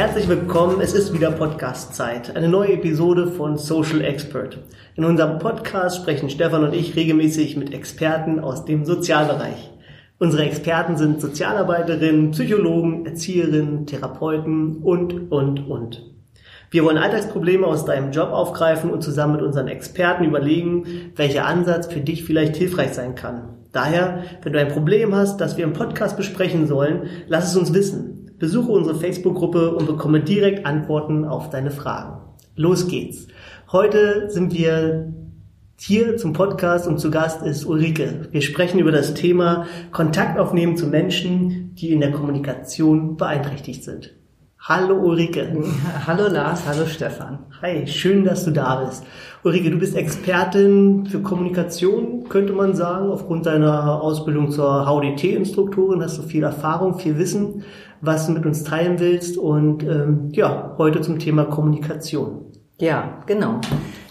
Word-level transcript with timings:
Herzlich 0.00 0.28
willkommen, 0.28 0.80
es 0.80 0.94
ist 0.94 1.12
wieder 1.12 1.30
Podcast-Zeit. 1.30 2.34
Eine 2.34 2.48
neue 2.48 2.72
Episode 2.72 3.26
von 3.26 3.58
Social 3.58 4.00
Expert. 4.00 4.58
In 4.96 5.04
unserem 5.04 5.38
Podcast 5.38 5.98
sprechen 5.98 6.30
Stefan 6.30 6.64
und 6.64 6.72
ich 6.72 6.96
regelmäßig 6.96 7.58
mit 7.58 7.74
Experten 7.74 8.40
aus 8.40 8.64
dem 8.64 8.86
Sozialbereich. 8.86 9.70
Unsere 10.18 10.44
Experten 10.44 10.96
sind 10.96 11.20
Sozialarbeiterinnen, 11.20 12.30
Psychologen, 12.30 13.04
Erzieherinnen, 13.04 13.84
Therapeuten 13.84 14.78
und, 14.78 15.30
und, 15.30 15.68
und. 15.68 16.02
Wir 16.70 16.82
wollen 16.82 16.96
Alltagsprobleme 16.96 17.66
aus 17.66 17.84
deinem 17.84 18.10
Job 18.10 18.30
aufgreifen 18.30 18.90
und 18.90 19.02
zusammen 19.02 19.34
mit 19.34 19.42
unseren 19.42 19.68
Experten 19.68 20.24
überlegen, 20.24 21.12
welcher 21.16 21.44
Ansatz 21.44 21.88
für 21.88 22.00
dich 22.00 22.24
vielleicht 22.24 22.56
hilfreich 22.56 22.94
sein 22.94 23.16
kann. 23.16 23.50
Daher, 23.72 24.24
wenn 24.42 24.54
du 24.54 24.60
ein 24.60 24.68
Problem 24.68 25.14
hast, 25.14 25.42
das 25.42 25.58
wir 25.58 25.64
im 25.64 25.74
Podcast 25.74 26.16
besprechen 26.16 26.66
sollen, 26.66 27.02
lass 27.28 27.50
es 27.50 27.56
uns 27.58 27.74
wissen. 27.74 28.19
Besuche 28.40 28.72
unsere 28.72 28.98
Facebook-Gruppe 28.98 29.74
und 29.74 29.86
bekomme 29.86 30.20
direkt 30.20 30.64
Antworten 30.64 31.26
auf 31.26 31.50
deine 31.50 31.70
Fragen. 31.70 32.22
Los 32.56 32.88
geht's. 32.88 33.26
Heute 33.70 34.30
sind 34.30 34.54
wir 34.54 35.12
hier 35.78 36.16
zum 36.16 36.32
Podcast 36.32 36.88
und 36.88 36.98
zu 36.98 37.10
Gast 37.10 37.42
ist 37.42 37.66
Ulrike. 37.66 38.28
Wir 38.30 38.40
sprechen 38.40 38.80
über 38.80 38.92
das 38.92 39.12
Thema 39.12 39.66
Kontakt 39.92 40.38
aufnehmen 40.38 40.78
zu 40.78 40.86
Menschen, 40.86 41.74
die 41.74 41.92
in 41.92 42.00
der 42.00 42.12
Kommunikation 42.12 43.18
beeinträchtigt 43.18 43.84
sind. 43.84 44.14
Hallo 44.58 44.94
Ulrike. 44.94 45.56
Hallo 46.06 46.28
Lars, 46.28 46.66
hallo 46.66 46.84
Stefan. 46.86 47.38
Hi, 47.62 47.86
schön, 47.86 48.24
dass 48.24 48.44
du 48.44 48.50
da 48.50 48.84
bist. 48.84 49.04
Ulrike, 49.42 49.70
du 49.70 49.78
bist 49.78 49.96
Expertin 49.96 51.06
für 51.06 51.20
Kommunikation, 51.20 52.28
könnte 52.28 52.52
man 52.52 52.74
sagen. 52.74 53.08
Aufgrund 53.08 53.46
deiner 53.46 54.02
Ausbildung 54.02 54.50
zur 54.50 54.84
HDT-Instruktorin 54.84 56.02
hast 56.02 56.18
du 56.18 56.22
viel 56.22 56.42
Erfahrung, 56.42 56.98
viel 56.98 57.16
Wissen, 57.18 57.64
was 58.00 58.26
du 58.26 58.32
mit 58.32 58.46
uns 58.46 58.64
teilen 58.64 58.98
willst. 58.98 59.36
Und 59.36 59.82
ähm, 59.82 60.28
ja, 60.32 60.74
heute 60.78 61.00
zum 61.00 61.18
Thema 61.18 61.44
Kommunikation. 61.44 62.46
Ja, 62.80 63.18
genau. 63.26 63.60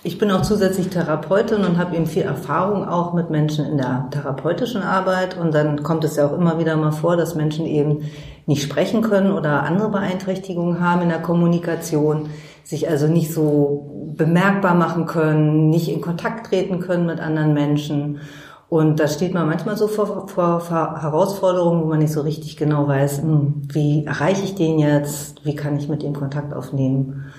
Ich 0.04 0.18
bin 0.20 0.30
auch 0.30 0.44
zusätzlich 0.44 0.90
Therapeutin 0.90 1.66
und 1.66 1.78
habe 1.78 1.96
eben 1.96 2.06
viel 2.06 2.22
Erfahrung 2.22 2.88
auch 2.88 3.14
mit 3.14 3.32
Menschen 3.32 3.66
in 3.66 3.78
der 3.78 4.08
therapeutischen 4.12 4.84
Arbeit. 4.84 5.38
Und 5.38 5.54
dann 5.54 5.82
kommt 5.82 6.04
es 6.04 6.16
ja 6.16 6.28
auch 6.28 6.38
immer 6.38 6.60
wieder 6.60 6.78
mal 6.78 6.92
vor, 6.92 7.18
dass 7.18 7.36
Menschen 7.36 7.66
eben 7.66 8.04
nicht 8.46 8.62
sprechen 8.64 9.02
können 9.02 9.32
oder 9.32 9.64
andere 9.64 9.90
Beeinträchtigungen 9.90 10.80
haben 10.80 11.02
in 11.02 11.10
der 11.10 11.22
Kommunikation, 11.22 12.30
sich 12.64 12.88
also 12.88 13.08
nicht 13.08 13.34
so 13.34 14.14
bemerkbar 14.16 14.76
machen 14.76 15.08
können, 15.08 15.70
nicht 15.70 15.90
in 15.90 16.02
Kontakt 16.02 16.48
treten 16.48 16.80
können 16.80 17.08
mit 17.08 17.20
anderen 17.20 17.54
Menschen. 17.54 18.20
Und 18.70 19.00
da 19.00 19.08
steht 19.08 19.34
man 19.34 19.48
manchmal 19.48 19.78
so 19.78 19.88
vor, 19.88 20.28
vor, 20.28 20.60
vor 20.60 21.02
Herausforderungen, 21.02 21.82
wo 21.82 21.88
man 21.88 22.00
nicht 22.00 22.14
so 22.14 22.22
richtig 22.22 22.56
genau 22.56 22.88
weiß, 22.88 23.24
hm, 23.24 23.64
wie 23.72 24.06
erreiche 24.06 24.44
ich 24.44 24.54
den 24.54 24.78
jetzt, 24.78 25.44
wie 25.44 25.56
kann 25.56 25.78
ich 25.78 25.90
mit 25.90 26.04
dem 26.04 26.14
Kontakt 26.14 26.54
aufnehmen. 26.54 27.32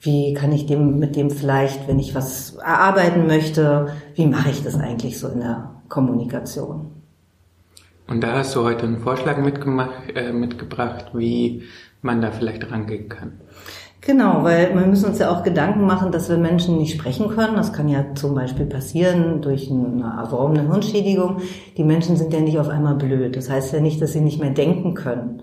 Wie 0.00 0.34
kann 0.34 0.50
ich 0.50 0.66
dem 0.66 0.98
mit 0.98 1.14
dem 1.14 1.30
vielleicht, 1.30 1.86
wenn 1.86 2.00
ich 2.00 2.16
was 2.16 2.56
erarbeiten 2.56 3.28
möchte, 3.28 3.92
wie 4.16 4.26
mache 4.26 4.50
ich 4.50 4.64
das 4.64 4.74
eigentlich 4.74 5.20
so 5.20 5.28
in 5.28 5.38
der 5.38 5.70
Kommunikation? 5.88 6.90
Und 8.08 8.20
da 8.20 8.32
hast 8.32 8.56
du 8.56 8.64
heute 8.64 8.84
einen 8.84 8.98
Vorschlag 8.98 9.38
mitgemacht, 9.38 9.92
äh, 10.16 10.32
mitgebracht, 10.32 11.12
wie 11.14 11.62
man 12.02 12.20
da 12.20 12.32
vielleicht 12.32 12.68
rangehen 12.68 13.08
kann. 13.08 13.40
Genau, 14.04 14.42
weil 14.42 14.74
wir 14.74 14.84
müssen 14.84 15.04
uns 15.04 15.20
ja 15.20 15.30
auch 15.30 15.44
Gedanken 15.44 15.86
machen, 15.86 16.10
dass 16.10 16.28
wir 16.28 16.36
Menschen 16.36 16.76
nicht 16.76 16.98
sprechen 16.98 17.28
können. 17.28 17.54
Das 17.54 17.72
kann 17.72 17.88
ja 17.88 18.04
zum 18.16 18.34
Beispiel 18.34 18.66
passieren 18.66 19.40
durch 19.42 19.70
eine 19.70 20.02
erworbene 20.20 20.62
Hirnschädigung. 20.68 21.36
Die 21.76 21.84
Menschen 21.84 22.16
sind 22.16 22.32
ja 22.32 22.40
nicht 22.40 22.58
auf 22.58 22.68
einmal 22.68 22.96
blöd. 22.96 23.36
Das 23.36 23.48
heißt 23.48 23.72
ja 23.72 23.80
nicht, 23.80 24.02
dass 24.02 24.12
sie 24.12 24.20
nicht 24.20 24.40
mehr 24.40 24.50
denken 24.50 24.94
können. 24.94 25.42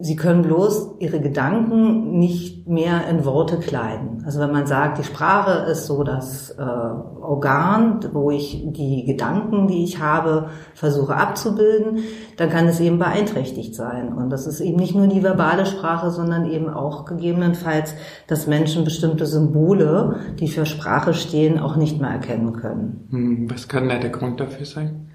Sie 0.00 0.16
können 0.16 0.42
bloß 0.42 0.96
ihre 0.98 1.20
Gedanken 1.20 2.18
nicht 2.18 2.66
mehr 2.66 3.06
in 3.08 3.24
Worte 3.24 3.58
kleiden. 3.58 4.24
Also 4.26 4.40
wenn 4.40 4.50
man 4.50 4.66
sagt, 4.66 4.98
die 4.98 5.04
Sprache 5.04 5.70
ist 5.70 5.86
so 5.86 6.02
das 6.02 6.50
äh, 6.50 6.62
Organ, 6.62 8.00
wo 8.12 8.32
ich 8.32 8.64
die 8.72 9.04
Gedanken, 9.04 9.68
die 9.68 9.84
ich 9.84 10.00
habe, 10.00 10.48
versuche 10.74 11.14
abzubilden, 11.16 12.00
dann 12.36 12.50
kann 12.50 12.66
es 12.66 12.80
eben 12.80 12.98
beeinträchtigt 12.98 13.76
sein. 13.76 14.12
Und 14.12 14.30
das 14.30 14.48
ist 14.48 14.60
eben 14.60 14.78
nicht 14.78 14.96
nur 14.96 15.06
die 15.06 15.22
verbale 15.22 15.64
Sprache, 15.64 16.10
sondern 16.10 16.50
eben 16.50 16.68
auch 16.68 17.04
gegebenenfalls, 17.04 17.94
dass 18.26 18.48
Menschen 18.48 18.84
bestimmte 18.84 19.26
Symbole, 19.26 20.16
die 20.40 20.48
für 20.48 20.66
Sprache 20.66 21.14
stehen, 21.14 21.60
auch 21.60 21.76
nicht 21.76 22.00
mehr 22.00 22.10
erkennen 22.10 22.52
können. 22.52 23.06
Hm, 23.10 23.50
was 23.50 23.68
kann 23.68 23.88
da 23.88 23.98
der 23.98 24.10
Grund 24.10 24.40
dafür 24.40 24.66
sein? 24.66 25.06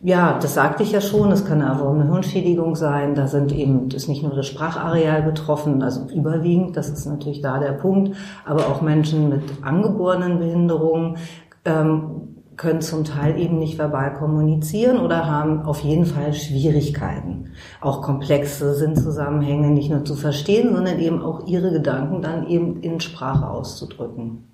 Ja, 0.00 0.38
das 0.38 0.54
sagte 0.54 0.84
ich 0.84 0.92
ja 0.92 1.00
schon. 1.00 1.32
Es 1.32 1.44
kann 1.44 1.60
eine 1.60 2.04
Hirnschädigung 2.04 2.76
sein. 2.76 3.16
Da 3.16 3.26
sind 3.26 3.52
eben, 3.52 3.88
ist 3.90 4.08
nicht 4.08 4.22
nur 4.22 4.34
das 4.34 4.46
Sprachareal 4.46 5.22
betroffen, 5.22 5.82
also 5.82 6.06
überwiegend, 6.14 6.76
das 6.76 6.88
ist 6.88 7.06
natürlich 7.06 7.40
da 7.40 7.58
der 7.58 7.72
Punkt, 7.72 8.16
aber 8.44 8.68
auch 8.68 8.80
Menschen 8.80 9.28
mit 9.28 9.42
angeborenen 9.62 10.38
Behinderungen 10.38 11.16
ähm, 11.64 12.28
können 12.56 12.80
zum 12.80 13.04
Teil 13.04 13.40
eben 13.40 13.58
nicht 13.58 13.78
verbal 13.78 14.14
kommunizieren 14.14 14.98
oder 14.98 15.26
haben 15.26 15.62
auf 15.62 15.80
jeden 15.80 16.04
Fall 16.04 16.34
Schwierigkeiten, 16.34 17.52
auch 17.80 18.02
komplexe 18.02 18.74
Sinnzusammenhänge 18.74 19.70
nicht 19.70 19.90
nur 19.90 20.04
zu 20.04 20.16
verstehen, 20.16 20.74
sondern 20.74 20.98
eben 20.98 21.22
auch 21.22 21.46
ihre 21.46 21.72
Gedanken 21.72 22.20
dann 22.20 22.46
eben 22.48 22.80
in 22.82 23.00
Sprache 23.00 23.48
auszudrücken. 23.48 24.44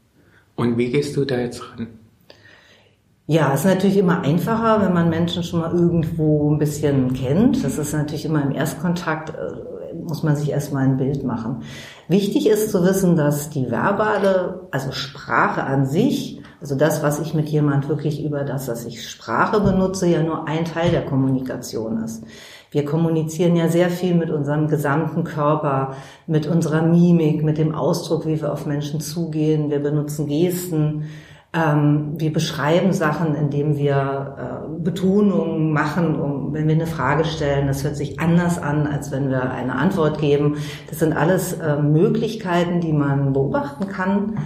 Und 0.55 0.79
wie 0.79 0.91
gehst 0.91 1.17
du 1.17 1.25
da 1.25 1.39
jetzt 1.39 1.63
ran? 1.73 1.89
Ja, 3.27 3.55
ist 3.55 3.65
natürlich 3.65 3.97
immer 3.97 4.21
einfacher, 4.21 4.83
wenn 4.83 4.93
man 4.93 5.09
Menschen 5.09 5.43
schon 5.43 5.61
mal 5.61 5.73
irgendwo 5.73 6.51
ein 6.51 6.59
bisschen 6.59 7.15
kennt. 7.15 7.65
Das 7.65 7.79
ist 7.79 7.95
natürlich 7.95 8.27
immer 8.27 8.43
im 8.43 8.53
Erstkontakt, 8.53 9.31
äh, 9.31 9.95
muss 9.95 10.23
man 10.23 10.37
sich 10.37 10.51
erstmal 10.51 10.85
ein 10.85 10.99
Bild 10.99 11.25
machen. 11.25 11.63
Wichtig 12.07 12.47
ist 12.47 12.71
zu 12.71 12.85
wissen, 12.85 13.17
dass 13.17 13.49
die 13.49 13.71
verbale, 13.71 14.69
also 14.71 14.93
Sprache 14.93 15.65
an 15.65 15.87
sich, 15.87 16.43
also 16.61 16.75
das, 16.75 17.03
was 17.03 17.19
ich 17.19 17.33
mit 17.33 17.49
jemand 17.49 17.89
wirklich 17.89 18.23
über 18.23 18.45
das, 18.45 18.67
dass 18.67 18.85
ich 18.85 19.09
Sprache 19.09 19.59
benutze, 19.61 20.07
ja 20.07 20.23
nur 20.23 20.47
ein 20.47 20.67
Teil 20.67 20.91
der 20.91 21.07
Kommunikation 21.07 22.03
ist. 22.03 22.25
Wir 22.71 22.85
kommunizieren 22.85 23.57
ja 23.57 23.69
sehr 23.69 23.89
viel 23.89 24.15
mit 24.15 24.31
unserem 24.31 24.69
gesamten 24.69 25.25
Körper, 25.25 25.95
mit 26.27 26.47
unserer 26.47 26.83
Mimik, 26.83 27.43
mit 27.43 27.57
dem 27.57 27.75
Ausdruck, 27.75 28.27
wie 28.27 28.39
wir 28.39 28.53
auf 28.53 28.67
Menschen 28.67 29.01
zugehen. 29.01 29.71
Wir 29.71 29.79
benutzen 29.79 30.27
Gesten. 30.27 31.05
Ähm, 31.55 32.15
wir 32.17 32.33
beschreiben 32.33 32.93
Sachen, 32.93 33.37
indem 33.37 33.77
wir 33.77 34.37
äh, 34.39 34.83
Betonungen 34.83 35.73
machen, 35.73 36.21
um, 36.21 36.53
wenn 36.53 36.67
wir 36.67 36.75
eine 36.75 36.87
Frage 36.87 37.25
stellen. 37.25 37.69
Das 37.69 37.85
hört 37.85 37.97
sich 37.97 38.19
anders 38.19 38.61
an, 38.61 38.89
als 38.89 39.13
wenn 39.13 39.31
wir 39.31 39.51
eine 39.53 39.77
Antwort 39.77 40.19
geben. 40.19 40.57
Das 40.91 40.99
sind 40.99 41.13
alles 41.13 41.53
äh, 41.55 41.81
Möglichkeiten, 41.81 42.81
die 42.81 42.93
man 42.93 43.33
beobachten 43.33 43.87
kann 43.87 44.39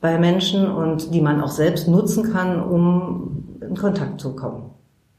bei 0.00 0.18
Menschen 0.18 0.70
und 0.70 1.14
die 1.14 1.20
man 1.20 1.42
auch 1.42 1.50
selbst 1.50 1.86
nutzen 1.86 2.32
kann, 2.32 2.62
um 2.62 3.58
in 3.60 3.76
Kontakt 3.76 4.20
zu 4.20 4.34
kommen. 4.34 4.70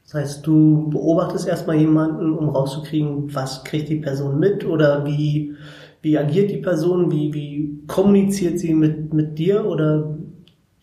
Das 0.04 0.14
heißt, 0.14 0.46
du 0.46 0.88
beobachtest 0.90 1.48
erstmal 1.48 1.76
jemanden, 1.76 2.32
um 2.32 2.48
rauszukriegen, 2.48 3.34
was 3.34 3.64
kriegt 3.64 3.88
die 3.88 3.96
Person 3.96 4.38
mit 4.38 4.64
oder 4.64 5.04
wie, 5.04 5.54
wie 6.02 6.16
agiert 6.16 6.50
die 6.50 6.58
Person, 6.58 7.10
wie, 7.10 7.34
wie 7.34 7.82
kommuniziert 7.88 8.60
sie 8.60 8.74
mit, 8.74 9.12
mit 9.12 9.38
dir 9.38 9.64
oder 9.66 10.15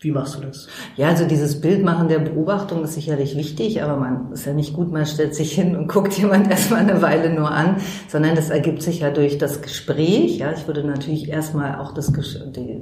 wie 0.04 0.12
machst 0.12 0.36
du 0.36 0.40
das? 0.40 0.68
Ja, 0.96 1.08
also 1.08 1.26
dieses 1.26 1.62
Bildmachen 1.62 2.08
der 2.08 2.18
Beobachtung 2.18 2.84
ist 2.84 2.92
sicherlich 2.94 3.36
wichtig, 3.36 3.82
aber 3.82 3.96
man 3.96 4.32
ist 4.32 4.44
ja 4.44 4.52
nicht 4.52 4.74
gut, 4.74 4.92
man 4.92 5.06
stellt 5.06 5.34
sich 5.34 5.52
hin 5.52 5.74
und 5.74 5.88
guckt 5.92 6.12
jemand 6.12 6.50
erstmal 6.50 6.80
eine 6.80 7.00
Weile 7.00 7.30
nur 7.30 7.50
an, 7.50 7.76
sondern 8.08 8.36
das 8.36 8.50
ergibt 8.50 8.82
sich 8.82 9.00
ja 9.00 9.10
durch 9.10 9.38
das 9.38 9.62
Gespräch. 9.62 10.36
Ja, 10.38 10.52
ich 10.52 10.66
würde 10.66 10.84
natürlich 10.84 11.30
erstmal 11.30 11.80
auch 11.80 11.94
das, 11.94 12.12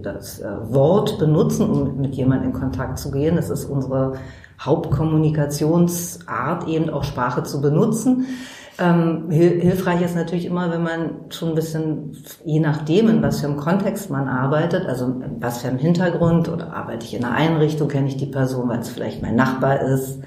das 0.02 0.40
äh, 0.40 0.48
Wort 0.64 1.20
benutzen, 1.20 1.70
um 1.70 2.00
mit 2.00 2.16
jemandem 2.16 2.50
in 2.50 2.54
Kontakt 2.54 2.98
zu 2.98 3.12
gehen. 3.12 3.36
Das 3.36 3.50
ist 3.50 3.66
unsere 3.66 4.14
Hauptkommunikationsart, 4.60 6.66
eben 6.68 6.90
auch 6.90 7.04
Sprache 7.04 7.44
zu 7.44 7.60
benutzen. 7.60 8.26
Ähm, 8.78 9.30
hilfreich 9.30 10.00
ist 10.00 10.16
natürlich 10.16 10.46
immer, 10.46 10.70
wenn 10.70 10.82
man 10.82 11.10
schon 11.30 11.50
ein 11.50 11.54
bisschen, 11.54 12.16
je 12.44 12.58
nachdem, 12.58 13.08
in 13.08 13.22
was 13.22 13.40
für 13.40 13.46
einem 13.46 13.58
Kontext 13.58 14.08
man 14.10 14.28
arbeitet, 14.28 14.86
also 14.86 15.14
was 15.40 15.58
für 15.58 15.68
einem 15.68 15.78
Hintergrund 15.78 16.48
oder 16.48 16.72
arbeite 16.72 17.04
ich 17.04 17.14
in 17.14 17.24
einer 17.24 17.34
Einrichtung, 17.34 17.88
kenne 17.88 18.08
ich 18.08 18.16
die 18.16 18.26
Person, 18.26 18.68
weil 18.68 18.80
es 18.80 18.88
vielleicht 18.88 19.20
mein 19.20 19.36
Nachbar 19.36 19.82
ist, 19.82 20.20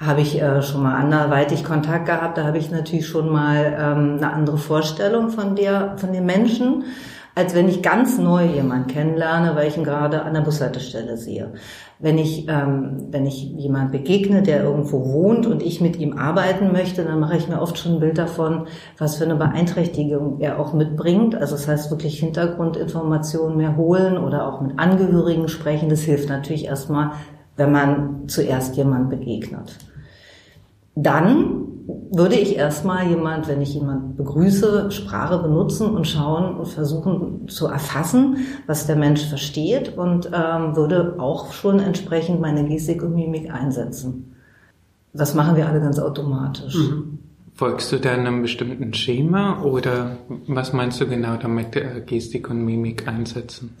habe 0.00 0.22
ich 0.22 0.40
äh, 0.40 0.62
schon 0.62 0.82
mal 0.82 0.96
anderweitig 0.96 1.64
Kontakt 1.64 2.06
gehabt, 2.06 2.38
da 2.38 2.44
habe 2.44 2.58
ich 2.58 2.70
natürlich 2.70 3.06
schon 3.06 3.30
mal 3.30 3.76
ähm, 3.78 4.16
eine 4.16 4.32
andere 4.32 4.58
Vorstellung 4.58 5.28
von 5.28 5.54
der, 5.54 5.96
von 5.98 6.12
den 6.12 6.24
Menschen 6.24 6.84
als 7.34 7.54
wenn 7.54 7.68
ich 7.68 7.82
ganz 7.82 8.18
neu 8.18 8.44
jemanden 8.44 8.88
kennenlerne, 8.88 9.56
weil 9.56 9.68
ich 9.68 9.76
ihn 9.76 9.84
gerade 9.84 10.22
an 10.22 10.34
der 10.34 10.42
Bushaltestelle 10.42 11.16
sehe. 11.16 11.52
Wenn 11.98 12.18
ich, 12.18 12.46
ähm, 12.48 13.06
wenn 13.10 13.26
ich 13.26 13.42
jemand 13.42 13.92
begegne, 13.92 14.42
der 14.42 14.62
irgendwo 14.62 15.12
wohnt 15.12 15.46
und 15.46 15.62
ich 15.62 15.80
mit 15.80 15.96
ihm 15.98 16.18
arbeiten 16.18 16.72
möchte, 16.72 17.04
dann 17.04 17.20
mache 17.20 17.36
ich 17.36 17.48
mir 17.48 17.62
oft 17.62 17.78
schon 17.78 17.94
ein 17.94 18.00
Bild 18.00 18.18
davon, 18.18 18.66
was 18.98 19.16
für 19.16 19.24
eine 19.24 19.36
Beeinträchtigung 19.36 20.40
er 20.40 20.58
auch 20.58 20.74
mitbringt. 20.74 21.34
Also 21.34 21.54
das 21.54 21.66
heißt 21.68 21.90
wirklich 21.90 22.20
Hintergrundinformationen 22.20 23.56
mehr 23.56 23.76
holen 23.76 24.18
oder 24.18 24.46
auch 24.46 24.60
mit 24.60 24.78
Angehörigen 24.78 25.48
sprechen. 25.48 25.88
Das 25.88 26.00
hilft 26.00 26.28
natürlich 26.28 26.66
erstmal, 26.66 27.12
wenn 27.56 27.72
man 27.72 28.28
zuerst 28.28 28.76
jemand 28.76 29.08
begegnet. 29.08 29.78
Dann 30.94 31.71
würde 31.86 32.34
ich 32.34 32.56
erstmal 32.56 33.08
jemand, 33.08 33.48
wenn 33.48 33.60
ich 33.60 33.74
jemand 33.74 34.16
begrüße, 34.16 34.90
Sprache 34.90 35.38
benutzen 35.38 35.90
und 35.90 36.06
schauen 36.06 36.56
und 36.56 36.66
versuchen 36.66 37.48
zu 37.48 37.66
erfassen, 37.66 38.38
was 38.66 38.86
der 38.86 38.96
Mensch 38.96 39.26
versteht 39.26 39.96
und 39.96 40.26
ähm, 40.26 40.76
würde 40.76 41.16
auch 41.18 41.52
schon 41.52 41.78
entsprechend 41.80 42.40
meine 42.40 42.68
Gestik 42.68 43.02
und 43.02 43.14
Mimik 43.14 43.52
einsetzen. 43.52 44.34
Das 45.12 45.34
machen 45.34 45.56
wir 45.56 45.68
alle 45.68 45.80
ganz 45.80 45.98
automatisch. 45.98 46.74
Mhm. 46.74 47.18
Folgst 47.54 47.92
du 47.92 47.98
da 47.98 48.12
einem 48.12 48.42
bestimmten 48.42 48.94
Schema 48.94 49.62
oder 49.62 50.16
was 50.46 50.72
meinst 50.72 51.00
du 51.00 51.06
genau 51.06 51.36
damit, 51.36 51.76
äh, 51.76 52.02
Gestik 52.04 52.48
und 52.48 52.64
Mimik 52.64 53.06
einsetzen? 53.06 53.76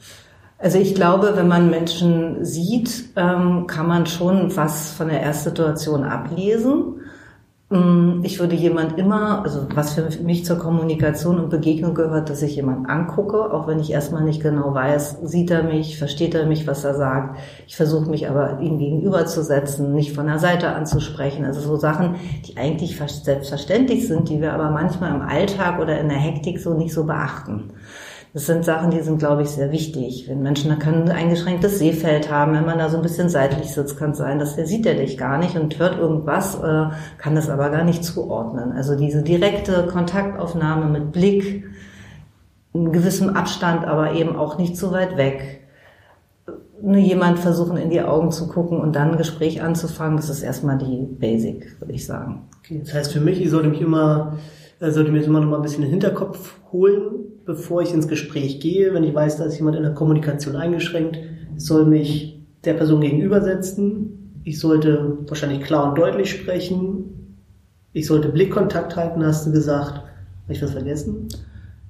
Also 0.58 0.78
ich 0.78 0.94
glaube, 0.94 1.32
wenn 1.34 1.48
man 1.48 1.70
Menschen 1.70 2.44
sieht, 2.44 3.06
ähm, 3.16 3.66
kann 3.66 3.88
man 3.88 4.06
schon 4.06 4.54
was 4.56 4.92
von 4.92 5.08
der 5.08 5.20
Erstsituation 5.20 6.04
ablesen. 6.04 7.00
Mm, 7.72 8.20
ich 8.22 8.38
würde 8.38 8.54
jemand 8.54 8.98
immer, 8.98 9.42
also 9.44 9.66
was 9.74 9.94
für 9.94 10.06
mich 10.22 10.44
zur 10.44 10.58
Kommunikation 10.58 11.38
und 11.38 11.48
Begegnung 11.48 11.94
gehört, 11.94 12.28
dass 12.28 12.42
ich 12.42 12.56
jemand 12.56 12.86
angucke, 12.90 13.50
auch 13.50 13.66
wenn 13.66 13.80
ich 13.80 13.90
erstmal 13.90 14.22
nicht 14.24 14.42
genau 14.42 14.74
weiß, 14.74 15.20
sieht 15.22 15.50
er 15.50 15.62
mich, 15.62 15.96
versteht 15.96 16.34
er 16.34 16.44
mich, 16.44 16.66
was 16.66 16.84
er 16.84 16.94
sagt. 16.94 17.38
Ich 17.66 17.74
versuche 17.74 18.10
mich 18.10 18.28
aber 18.28 18.60
ihm 18.60 18.78
gegenüberzusetzen, 18.78 19.94
nicht 19.94 20.14
von 20.14 20.26
der 20.26 20.38
Seite 20.38 20.68
anzusprechen. 20.68 21.46
Also 21.46 21.62
so 21.62 21.76
Sachen, 21.76 22.16
die 22.46 22.58
eigentlich 22.58 22.98
selbstverständlich 22.98 24.06
sind, 24.06 24.28
die 24.28 24.42
wir 24.42 24.52
aber 24.52 24.70
manchmal 24.70 25.14
im 25.14 25.22
Alltag 25.22 25.80
oder 25.80 25.98
in 25.98 26.10
der 26.10 26.18
Hektik 26.18 26.60
so 26.60 26.74
nicht 26.74 26.92
so 26.92 27.04
beachten. 27.04 27.70
Das 28.34 28.46
sind 28.46 28.64
Sachen, 28.64 28.90
die 28.90 29.00
sind, 29.02 29.18
glaube 29.18 29.42
ich, 29.42 29.50
sehr 29.50 29.72
wichtig. 29.72 30.26
Wenn 30.26 30.42
Menschen 30.42 30.70
da 30.70 30.76
können 30.76 31.02
ein 31.02 31.16
eingeschränktes 31.16 31.78
Sehfeld 31.78 32.30
haben, 32.30 32.54
wenn 32.54 32.64
man 32.64 32.78
da 32.78 32.88
so 32.88 32.96
ein 32.96 33.02
bisschen 33.02 33.28
seitlich 33.28 33.74
sitzt, 33.74 33.98
kann 33.98 34.12
es 34.12 34.18
sein, 34.18 34.38
dass 34.38 34.56
der 34.56 34.66
sieht 34.66 34.86
er 34.86 34.94
dich 34.94 35.18
gar 35.18 35.36
nicht 35.36 35.54
und 35.54 35.78
hört 35.78 35.98
irgendwas, 35.98 36.54
äh, 36.54 36.86
kann 37.18 37.34
das 37.34 37.50
aber 37.50 37.68
gar 37.68 37.84
nicht 37.84 38.04
zuordnen. 38.04 38.72
Also 38.72 38.96
diese 38.96 39.22
direkte 39.22 39.86
Kontaktaufnahme 39.86 40.86
mit 40.86 41.12
Blick, 41.12 41.64
in 42.72 42.90
gewissem 42.90 43.28
Abstand, 43.30 43.84
aber 43.84 44.14
eben 44.14 44.34
auch 44.34 44.56
nicht 44.56 44.78
zu 44.78 44.92
weit 44.92 45.18
weg. 45.18 45.60
Nur 46.80 46.96
jemand 46.96 47.38
versuchen, 47.38 47.76
in 47.76 47.90
die 47.90 48.00
Augen 48.00 48.32
zu 48.32 48.48
gucken 48.48 48.80
und 48.80 48.96
dann 48.96 49.12
ein 49.12 49.18
Gespräch 49.18 49.62
anzufangen, 49.62 50.16
das 50.16 50.30
ist 50.30 50.42
erstmal 50.42 50.78
die 50.78 51.06
Basic, 51.06 51.78
würde 51.80 51.92
ich 51.92 52.06
sagen. 52.06 52.48
Okay, 52.60 52.80
das 52.82 52.94
heißt 52.94 53.12
für 53.12 53.20
mich, 53.20 53.42
ich 53.42 53.50
sollte 53.50 53.68
mich 53.68 53.82
immer, 53.82 54.38
äh, 54.80 54.90
sollte 54.90 55.12
mir 55.12 55.22
immer 55.22 55.40
noch 55.40 55.50
mal 55.50 55.56
ein 55.56 55.62
bisschen 55.62 55.82
den 55.82 55.90
Hinterkopf 55.90 56.56
holen, 56.72 57.31
bevor 57.44 57.82
ich 57.82 57.92
ins 57.92 58.08
Gespräch 58.08 58.60
gehe, 58.60 58.94
wenn 58.94 59.04
ich 59.04 59.14
weiß, 59.14 59.38
da 59.38 59.44
ist 59.44 59.56
jemand 59.56 59.76
in 59.76 59.82
der 59.82 59.94
Kommunikation 59.94 60.56
eingeschränkt, 60.56 61.18
soll 61.56 61.86
mich 61.86 62.40
der 62.64 62.74
Person 62.74 63.00
gegenübersetzen. 63.00 64.40
Ich 64.44 64.58
sollte 64.58 65.18
wahrscheinlich 65.26 65.62
klar 65.62 65.88
und 65.88 65.98
deutlich 65.98 66.30
sprechen. 66.30 67.38
Ich 67.92 68.06
sollte 68.06 68.28
Blickkontakt 68.28 68.96
halten, 68.96 69.24
hast 69.24 69.46
du 69.46 69.52
gesagt. 69.52 69.94
Habe 69.94 70.52
ich 70.52 70.62
was 70.62 70.72
vergessen? 70.72 71.28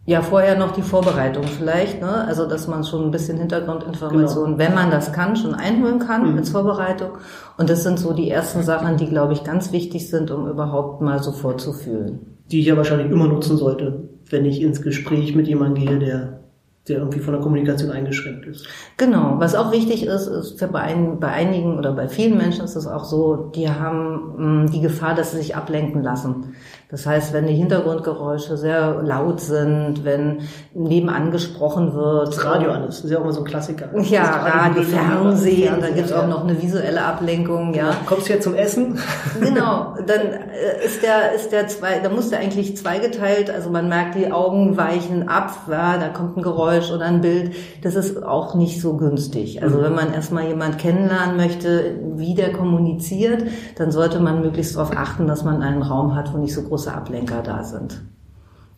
Ja, 0.05 0.21
vorher 0.21 0.59
noch 0.59 0.73
die 0.73 0.83
Vorbereitung 0.83 1.45
vielleicht, 1.45 2.01
ne? 2.01 2.27
Also 2.27 2.47
dass 2.47 2.67
man 2.67 2.83
schon 2.83 3.05
ein 3.05 3.11
bisschen 3.13 3.39
Hintergrundinformationen, 3.39 4.57
genau. 4.57 4.59
wenn 4.59 4.75
man 4.75 4.91
das 4.91 5.13
kann, 5.13 5.37
schon 5.37 5.55
einholen 5.55 6.01
kann 6.01 6.33
mhm. 6.33 6.39
als 6.39 6.51
Vorbereitung. 6.51 7.11
Und 7.57 7.71
das 7.71 7.85
sind 7.85 8.01
so 8.01 8.13
die 8.13 8.29
ersten 8.29 8.65
Sachen, 8.65 8.97
die, 8.97 9.07
glaube 9.07 9.33
ich, 9.33 9.45
ganz 9.45 9.71
wichtig 9.71 10.11
sind, 10.11 10.33
um 10.33 10.49
überhaupt 10.49 11.03
mal 11.03 11.23
so 11.23 11.31
vorzufühlen. 11.31 12.39
Die 12.51 12.61
ich 12.61 12.67
ja 12.67 12.77
wahrscheinlich 12.77 13.13
immer 13.13 13.29
nutzen 13.29 13.57
sollte, 13.57 14.09
wenn 14.33 14.45
ich 14.45 14.61
ins 14.61 14.83
Gespräch 14.83 15.35
mit 15.35 15.47
jemandem 15.47 15.85
gehe, 15.85 15.99
der 15.99 16.43
der 16.89 16.99
irgendwie 16.99 17.21
von 17.21 17.33
der 17.33 17.43
Kommunikation 17.43 17.93
eingeschränkt 17.93 18.45
ist. 18.45 18.67
Genau. 18.97 19.37
Was 19.39 19.55
auch 19.55 19.71
wichtig 19.71 20.05
ist, 20.05 20.27
ist 20.27 20.59
für 20.59 20.67
bei, 20.67 20.81
ein, 20.81 21.21
bei 21.21 21.29
einigen 21.29 21.79
oder 21.79 21.93
bei 21.93 22.09
vielen 22.09 22.37
Menschen 22.37 22.65
ist 22.65 22.75
es 22.75 22.89
auch 22.89 23.05
so, 23.05 23.53
die 23.55 23.71
haben 23.71 24.35
mh, 24.37 24.65
mm, 24.65 24.71
die 24.73 24.81
Gefahr, 24.81 25.15
dass 25.15 25.31
sie 25.31 25.37
sich 25.37 25.55
ablenken 25.55 26.03
lassen. 26.03 26.55
Das 26.93 27.07
heißt, 27.07 27.33
wenn 27.33 27.47
die 27.47 27.55
Hintergrundgeräusche 27.55 28.59
sehr 28.59 29.03
laut 29.03 29.41
sind, 29.41 30.05
wenn 30.05 30.41
nebenan 30.75 31.31
gesprochen 31.31 31.95
wird. 31.95 32.29
Das 32.29 32.45
Radio 32.45 32.71
alles, 32.71 32.97
das 32.97 33.05
ist 33.07 33.11
ja 33.13 33.17
auch 33.17 33.23
immer 33.23 33.33
so 33.33 33.41
ein 33.41 33.47
Klassiker. 33.47 33.89
Ja, 34.13 34.25
Radio, 34.25 34.83
Fernsehen, 34.83 35.77
da 35.81 35.89
gibt 35.89 36.09
es 36.09 36.13
auch 36.13 36.27
noch 36.27 36.45
eine 36.45 36.61
visuelle 36.61 37.03
Ablenkung, 37.03 37.73
ja. 37.73 37.97
Kommst 38.05 38.29
du 38.29 38.35
jetzt 38.35 38.45
zum 38.45 38.55
Essen? 38.55 38.99
Genau, 39.41 39.95
dann 40.07 40.21
äh, 40.21 40.85
ist 40.85 41.03
der, 41.03 41.33
ist 41.35 41.51
der 41.51 41.67
zwei, 41.69 42.01
da 42.01 42.11
muss 42.11 42.29
der 42.29 42.41
eigentlich 42.41 42.77
zweigeteilt, 42.77 43.51
also 43.51 43.71
man 43.71 43.89
merkt, 43.89 44.15
die 44.15 44.31
Augen 44.31 44.77
weichen 44.77 45.29
ab, 45.29 45.53
ja, 45.71 45.97
da 45.97 46.09
kommt 46.09 46.37
ein 46.37 46.43
Geräusch 46.43 46.91
oder 46.91 47.07
ein 47.07 47.23
Bild. 47.23 47.55
Das 47.83 47.95
ist 47.95 48.23
auch 48.23 48.55
nicht 48.55 48.83
so 48.83 48.99
günstig. 48.99 49.63
Also 49.63 49.79
mhm. 49.79 49.83
wenn 49.85 49.95
man 49.95 50.13
erstmal 50.13 50.47
jemand 50.47 50.77
kennenlernen 50.77 51.39
möchte, 51.39 51.97
wie 52.17 52.35
der 52.35 52.53
kommuniziert, 52.53 53.45
dann 53.77 53.91
sollte 53.91 54.21
man 54.21 54.43
möglichst 54.43 54.77
darauf 54.77 54.95
achten, 54.95 55.27
dass 55.27 55.43
man 55.43 55.63
einen 55.63 55.83
Raum 55.83 56.15
hat, 56.15 56.35
wo 56.35 56.39
nicht 56.39 56.55
so 56.55 56.63
groß 56.63 56.82
große 56.83 56.95
Ablenker 56.95 57.43
da 57.43 57.63
sind. 57.63 58.03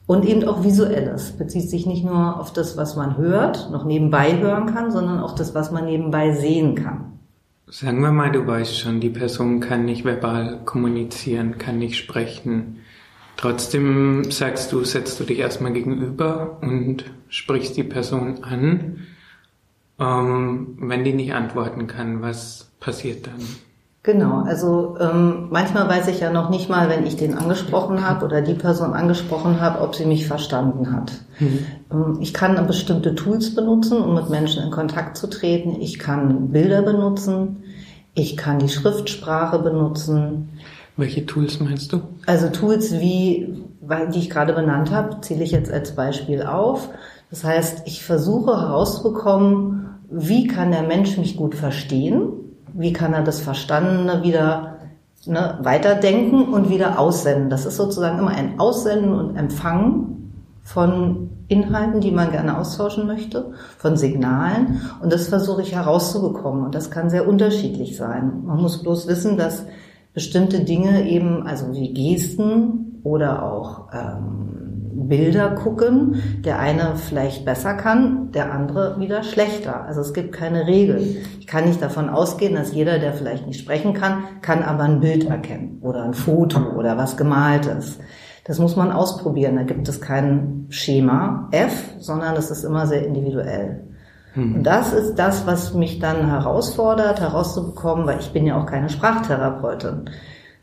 Und 0.07 0.27
eben 0.27 0.45
auch 0.47 0.63
visuelles. 0.63 1.33
Bezieht 1.33 1.71
sich 1.71 1.87
nicht 1.87 2.05
nur 2.05 2.39
auf 2.39 2.53
das, 2.53 2.77
was 2.77 2.97
man 2.97 3.17
hört, 3.17 3.71
noch 3.71 3.87
nebenbei 3.87 4.39
hören 4.39 4.67
kann, 4.67 4.91
sondern 4.91 5.21
auch 5.21 5.35
das, 5.35 5.55
was 5.55 5.71
man 5.71 5.87
nebenbei 5.87 6.33
sehen 6.33 6.75
kann. 6.75 7.19
Sagen 7.67 8.03
wir 8.03 8.13
mal, 8.13 8.31
du 8.31 8.47
weißt 8.47 8.79
schon, 8.79 9.01
die 9.01 9.09
Person 9.09 9.61
kann 9.61 9.87
nicht 9.87 10.05
verbal 10.05 10.61
kommunizieren, 10.67 11.57
kann 11.57 11.79
nicht 11.79 11.97
sprechen. 11.97 12.81
Trotzdem 13.39 14.31
sagst 14.31 14.71
du, 14.73 14.85
setzt 14.85 15.19
du 15.19 15.25
dich 15.25 15.39
erstmal 15.39 15.73
gegenüber 15.73 16.59
und 16.61 17.05
sprichst 17.29 17.77
die 17.79 17.85
Person 17.85 18.45
an. 18.45 18.99
Ähm, 19.99 20.77
wenn 20.79 21.05
die 21.05 21.15
nicht 21.15 21.33
antworten 21.33 21.87
kann, 21.87 22.21
was 22.21 22.71
passiert 22.79 23.27
dann? 23.27 23.41
Genau, 24.05 24.43
also 24.43 24.99
ähm, 25.01 25.47
manchmal 25.49 25.89
weiß 25.89 26.09
ich 26.09 26.21
ja 26.21 26.31
noch 26.31 26.51
nicht 26.51 26.69
mal, 26.69 26.91
wenn 26.91 27.07
ich 27.07 27.17
den 27.17 27.39
angesprochen 27.39 28.07
habe 28.07 28.27
oder 28.27 28.43
die 28.43 28.53
Person 28.53 28.93
angesprochen 28.93 29.63
habe, 29.63 29.81
ob 29.81 29.95
sie 29.95 30.05
mich 30.05 30.27
verstanden 30.27 30.93
hat. 30.93 31.13
Mhm. 31.41 31.59
Ähm, 31.91 32.19
ich 32.21 32.35
kann 32.35 32.67
bestimmte 32.67 33.15
Tools 33.15 33.55
benutzen, 33.55 34.03
um 34.03 34.15
mit 34.15 34.29
Menschen 34.29 34.63
in 34.63 34.71
Kontakt 34.71 35.17
zu 35.17 35.27
treten. 35.27 35.81
Ich 35.81 35.99
kann 35.99 36.51
Bilder 36.51 36.83
benutzen, 36.83 37.63
ich 38.13 38.37
kann 38.37 38.59
die 38.59 38.69
Schriftsprache 38.69 39.59
benutzen. 39.61 40.51
Welche 40.99 41.25
Tools 41.25 41.59
meinst 41.61 41.91
du? 41.95 42.03
Also 42.27 42.51
Tools 42.51 43.01
wie, 43.01 43.65
die 44.15 44.19
ich 44.19 44.29
gerade 44.29 44.53
benannt 44.53 44.91
habe, 44.91 45.23
zähle 45.23 45.45
ich 45.45 45.51
jetzt 45.51 45.73
als 45.73 45.97
Beispiel 45.97 46.43
auf. 46.43 46.91
Das 47.31 47.43
heißt, 47.43 47.85
ich 47.87 48.05
versuche 48.05 48.55
herauszubekommen, 48.55 49.87
wie 50.11 50.47
kann 50.47 50.73
der 50.73 50.83
Mensch 50.83 51.17
mich 51.17 51.39
gut 51.39 51.55
verstehen 51.55 52.44
wie 52.75 52.93
kann 52.93 53.15
er 53.15 53.23
das 53.23 53.41
Verstandene 53.41 54.23
wieder 54.23 54.77
ne, 55.27 55.59
weiterdenken 55.63 56.53
und 56.53 56.69
wieder 56.69 56.99
aussenden. 56.99 57.51
Das 57.51 57.67
ist 57.67 57.77
sozusagen 57.77 58.19
immer 58.19 58.33
ein 58.33 58.59
Aussenden 58.59 59.15
und 59.15 59.37
Empfangen 59.37 60.33
von 60.63 61.31
Inhalten, 61.49 62.01
die 62.01 62.11
man 62.11 62.31
gerne 62.31 62.59
austauschen 62.59 63.07
möchte, 63.07 63.53
von 63.79 63.97
Signalen. 63.97 64.81
Und 65.03 65.13
das 65.13 65.29
versuche 65.29 65.63
ich 65.63 65.75
herauszubekommen. 65.75 66.65
Und 66.65 66.75
das 66.75 66.91
kann 66.91 67.11
sehr 67.11 67.29
unterschiedlich 67.29 67.97
sein. 67.97 68.45
Man 68.45 68.61
muss 68.61 68.83
bloß 68.83 69.07
wissen, 69.07 69.37
dass 69.37 69.67
bestimmte 70.15 70.61
Dinge 70.61 71.09
eben, 71.09 71.47
also 71.47 71.73
wie 71.73 71.93
Gesten 71.93 73.01
oder 73.03 73.43
auch 73.45 73.89
ähm, 73.93 74.64
Bilder 74.95 75.51
gucken. 75.51 76.23
Der 76.45 76.59
eine 76.59 76.97
vielleicht 76.97 77.45
besser 77.45 77.75
kann, 77.75 78.33
der 78.33 78.53
andere 78.53 78.99
wieder 78.99 79.23
schlechter. 79.23 79.85
Also 79.85 80.01
es 80.01 80.15
gibt 80.15 80.33
keine 80.33 80.67
Regeln. 80.67 81.17
Ich 81.41 81.47
kann 81.47 81.65
nicht 81.65 81.83
davon 81.83 82.09
ausgehen, 82.09 82.55
dass 82.55 82.73
jeder, 82.73 82.99
der 82.99 83.13
vielleicht 83.13 83.47
nicht 83.47 83.61
sprechen 83.61 83.93
kann, 83.95 84.25
kann 84.41 84.63
aber 84.63 84.85
ein 84.85 85.01
Bild 85.01 85.29
erkennen 85.29 85.79
oder 85.83 86.05
ein 86.05 86.15
Foto 86.15 86.61
oder 86.77 86.97
was 86.97 87.17
gemaltes. 87.17 87.99
Das 88.45 88.59
muss 88.59 88.77
man 88.77 88.93
ausprobieren. 88.93 89.57
Da 89.57 89.63
gibt 89.63 89.89
es 89.89 90.01
kein 90.01 90.67
Schema 90.69 91.49
F, 91.51 91.95
sondern 91.99 92.35
das 92.35 92.51
ist 92.51 92.65
immer 92.65 92.87
sehr 92.87 93.07
individuell. 93.07 93.85
Hm. 94.35 94.57
Und 94.57 94.63
das 94.65 94.93
ist 94.93 95.15
das, 95.15 95.47
was 95.47 95.75
mich 95.75 95.99
dann 95.99 96.29
herausfordert, 96.29 97.21
herauszubekommen, 97.21 98.07
weil 98.07 98.21
ich 98.21 98.33
bin 98.33 98.47
ja 98.47 98.61
auch 98.61 98.67
keine 98.67 98.91
Sprachtherapeutin. 98.91 100.11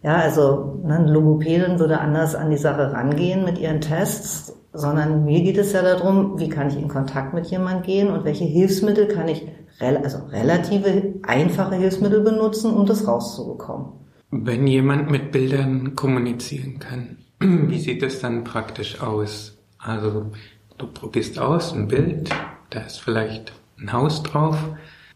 Ja, 0.04 0.16
also 0.16 0.80
ne, 0.84 1.06
Logopädin 1.08 1.80
würde 1.80 2.00
anders 2.00 2.34
an 2.34 2.50
die 2.50 2.58
Sache 2.58 2.92
rangehen 2.92 3.46
mit 3.46 3.60
ihren 3.60 3.82
Tests, 3.82 4.56
sondern 4.74 5.26
mir 5.26 5.42
geht 5.42 5.58
es 5.58 5.74
ja 5.74 5.84
darum, 5.84 6.40
wie 6.40 6.50
kann 6.50 6.70
ich 6.70 6.78
in 6.78 6.88
Kontakt 6.88 7.34
mit 7.34 7.48
jemandem 7.48 7.84
gehen 7.84 8.10
und 8.10 8.26
welche 8.26 8.46
Hilfsmittel 8.46 9.08
kann 9.08 9.28
ich, 9.28 9.46
also 9.80 10.20
relative 10.32 11.16
einfache 11.24 11.76
Hilfsmittel 11.76 12.22
benutzen, 12.22 12.74
um 12.74 12.86
das 12.86 13.08
rauszubekommen. 13.08 13.88
Wenn 14.32 14.66
jemand 14.66 15.12
mit 15.12 15.32
Bildern 15.32 15.96
kommunizieren 15.96 16.80
kann, 16.80 17.18
wie 17.40 17.80
sieht 17.80 18.02
es 18.02 18.22
dann 18.22 18.44
praktisch 18.44 19.02
aus? 19.02 19.58
Also 19.78 20.32
du 20.78 20.88
probierst 20.88 21.38
aus 21.38 21.74
ein 21.74 21.88
Bild, 21.88 22.30
da 22.70 22.80
ist 22.82 23.02
vielleicht 23.02 23.52
ein 23.80 23.94
Haus 23.94 24.24
drauf 24.24 24.58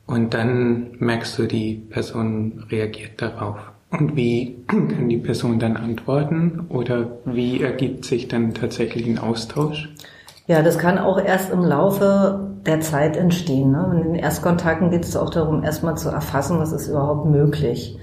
und 0.06 0.34
dann 0.34 0.92
merkst 1.00 1.40
du, 1.40 1.48
die 1.48 1.76
Person 1.76 2.66
reagiert 2.70 3.22
darauf. 3.22 3.58
Und 3.92 4.16
wie 4.16 4.64
kann 4.68 5.10
die 5.10 5.18
Person 5.18 5.60
dann 5.60 5.78
antworten 5.78 6.66
oder 6.70 7.20
wie 7.26 7.62
ergibt 7.62 8.06
sich 8.06 8.28
dann 8.28 8.54
tatsächlich 8.54 9.08
ein 9.08 9.20
Austausch? 9.20 9.90
Ja, 10.48 10.62
das 10.62 10.78
kann 10.78 11.00
auch 11.00 11.20
erst 11.20 11.52
im 11.52 11.62
Laufe 11.62 12.52
der 12.66 12.82
Zeit 12.82 13.18
entstehen. 13.18 13.72
Ne? 13.72 13.92
In 13.96 14.04
den 14.04 14.16
Erstkontakten 14.16 14.92
geht 14.92 15.04
es 15.04 15.16
auch 15.16 15.30
darum, 15.30 15.64
erstmal 15.64 15.98
zu 15.98 16.10
erfassen, 16.10 16.60
was 16.60 16.72
ist 16.72 16.88
überhaupt 16.88 17.26
möglich. 17.26 17.98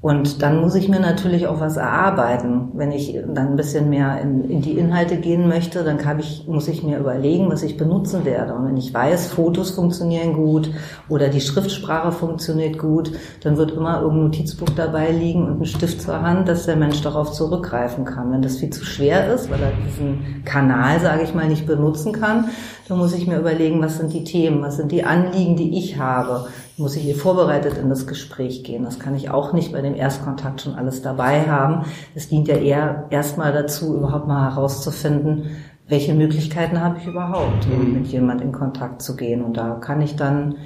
Und 0.00 0.42
dann 0.42 0.60
muss 0.60 0.76
ich 0.76 0.88
mir 0.88 1.00
natürlich 1.00 1.48
auch 1.48 1.58
was 1.58 1.76
erarbeiten. 1.76 2.68
Wenn 2.74 2.92
ich 2.92 3.18
dann 3.26 3.48
ein 3.48 3.56
bisschen 3.56 3.90
mehr 3.90 4.20
in, 4.20 4.48
in 4.48 4.62
die 4.62 4.78
Inhalte 4.78 5.16
gehen 5.16 5.48
möchte, 5.48 5.82
dann 5.82 5.98
ich, 6.20 6.46
muss 6.46 6.68
ich 6.68 6.84
mir 6.84 6.98
überlegen, 6.98 7.50
was 7.50 7.64
ich 7.64 7.76
benutzen 7.76 8.24
werde. 8.24 8.54
Und 8.54 8.64
wenn 8.68 8.76
ich 8.76 8.94
weiß, 8.94 9.26
Fotos 9.26 9.72
funktionieren 9.72 10.34
gut 10.34 10.70
oder 11.08 11.28
die 11.28 11.40
Schriftsprache 11.40 12.12
funktioniert 12.12 12.78
gut, 12.78 13.10
dann 13.42 13.56
wird 13.56 13.72
immer 13.72 14.00
irgendein 14.00 14.26
Notizbuch 14.26 14.68
dabei 14.76 15.10
liegen 15.10 15.48
und 15.48 15.60
ein 15.60 15.66
Stift 15.66 16.00
zur 16.00 16.22
Hand, 16.22 16.46
dass 16.46 16.66
der 16.66 16.76
Mensch 16.76 17.02
darauf 17.02 17.32
zurückgreifen 17.32 18.04
kann. 18.04 18.30
Wenn 18.30 18.42
das 18.42 18.58
viel 18.58 18.70
zu 18.70 18.84
schwer 18.84 19.34
ist, 19.34 19.50
weil 19.50 19.60
er 19.60 19.72
diesen 19.84 20.44
Kanal, 20.44 21.00
sage 21.00 21.24
ich 21.24 21.34
mal, 21.34 21.48
nicht 21.48 21.66
benutzen 21.66 22.12
kann, 22.12 22.44
dann 22.88 22.98
muss 22.98 23.14
ich 23.14 23.26
mir 23.26 23.38
überlegen, 23.38 23.82
was 23.82 23.98
sind 23.98 24.12
die 24.12 24.22
Themen, 24.22 24.62
was 24.62 24.76
sind 24.76 24.92
die 24.92 25.02
Anliegen, 25.02 25.56
die 25.56 25.76
ich 25.76 25.98
habe 25.98 26.46
muss 26.78 26.96
ich 26.96 27.02
hier 27.02 27.16
vorbereitet 27.16 27.76
in 27.76 27.88
das 27.88 28.06
Gespräch 28.06 28.64
gehen. 28.64 28.84
Das 28.84 28.98
kann 28.98 29.14
ich 29.14 29.30
auch 29.30 29.52
nicht 29.52 29.72
bei 29.72 29.80
dem 29.80 29.94
Erstkontakt 29.94 30.60
schon 30.60 30.74
alles 30.74 31.02
dabei 31.02 31.42
haben. 31.42 31.84
Es 32.14 32.28
dient 32.28 32.48
ja 32.48 32.56
eher 32.56 33.06
erstmal 33.10 33.52
dazu, 33.52 33.96
überhaupt 33.96 34.28
mal 34.28 34.50
herauszufinden, 34.50 35.56
welche 35.88 36.14
Möglichkeiten 36.14 36.80
habe 36.80 36.98
ich 36.98 37.06
überhaupt, 37.06 37.66
mhm. 37.66 37.94
mit 37.94 38.06
jemand 38.08 38.40
in 38.40 38.52
Kontakt 38.52 39.02
zu 39.02 39.16
gehen. 39.16 39.42
Und 39.42 39.56
da 39.56 39.74
kann 39.74 40.00
ich 40.00 40.16
dann 40.16 40.56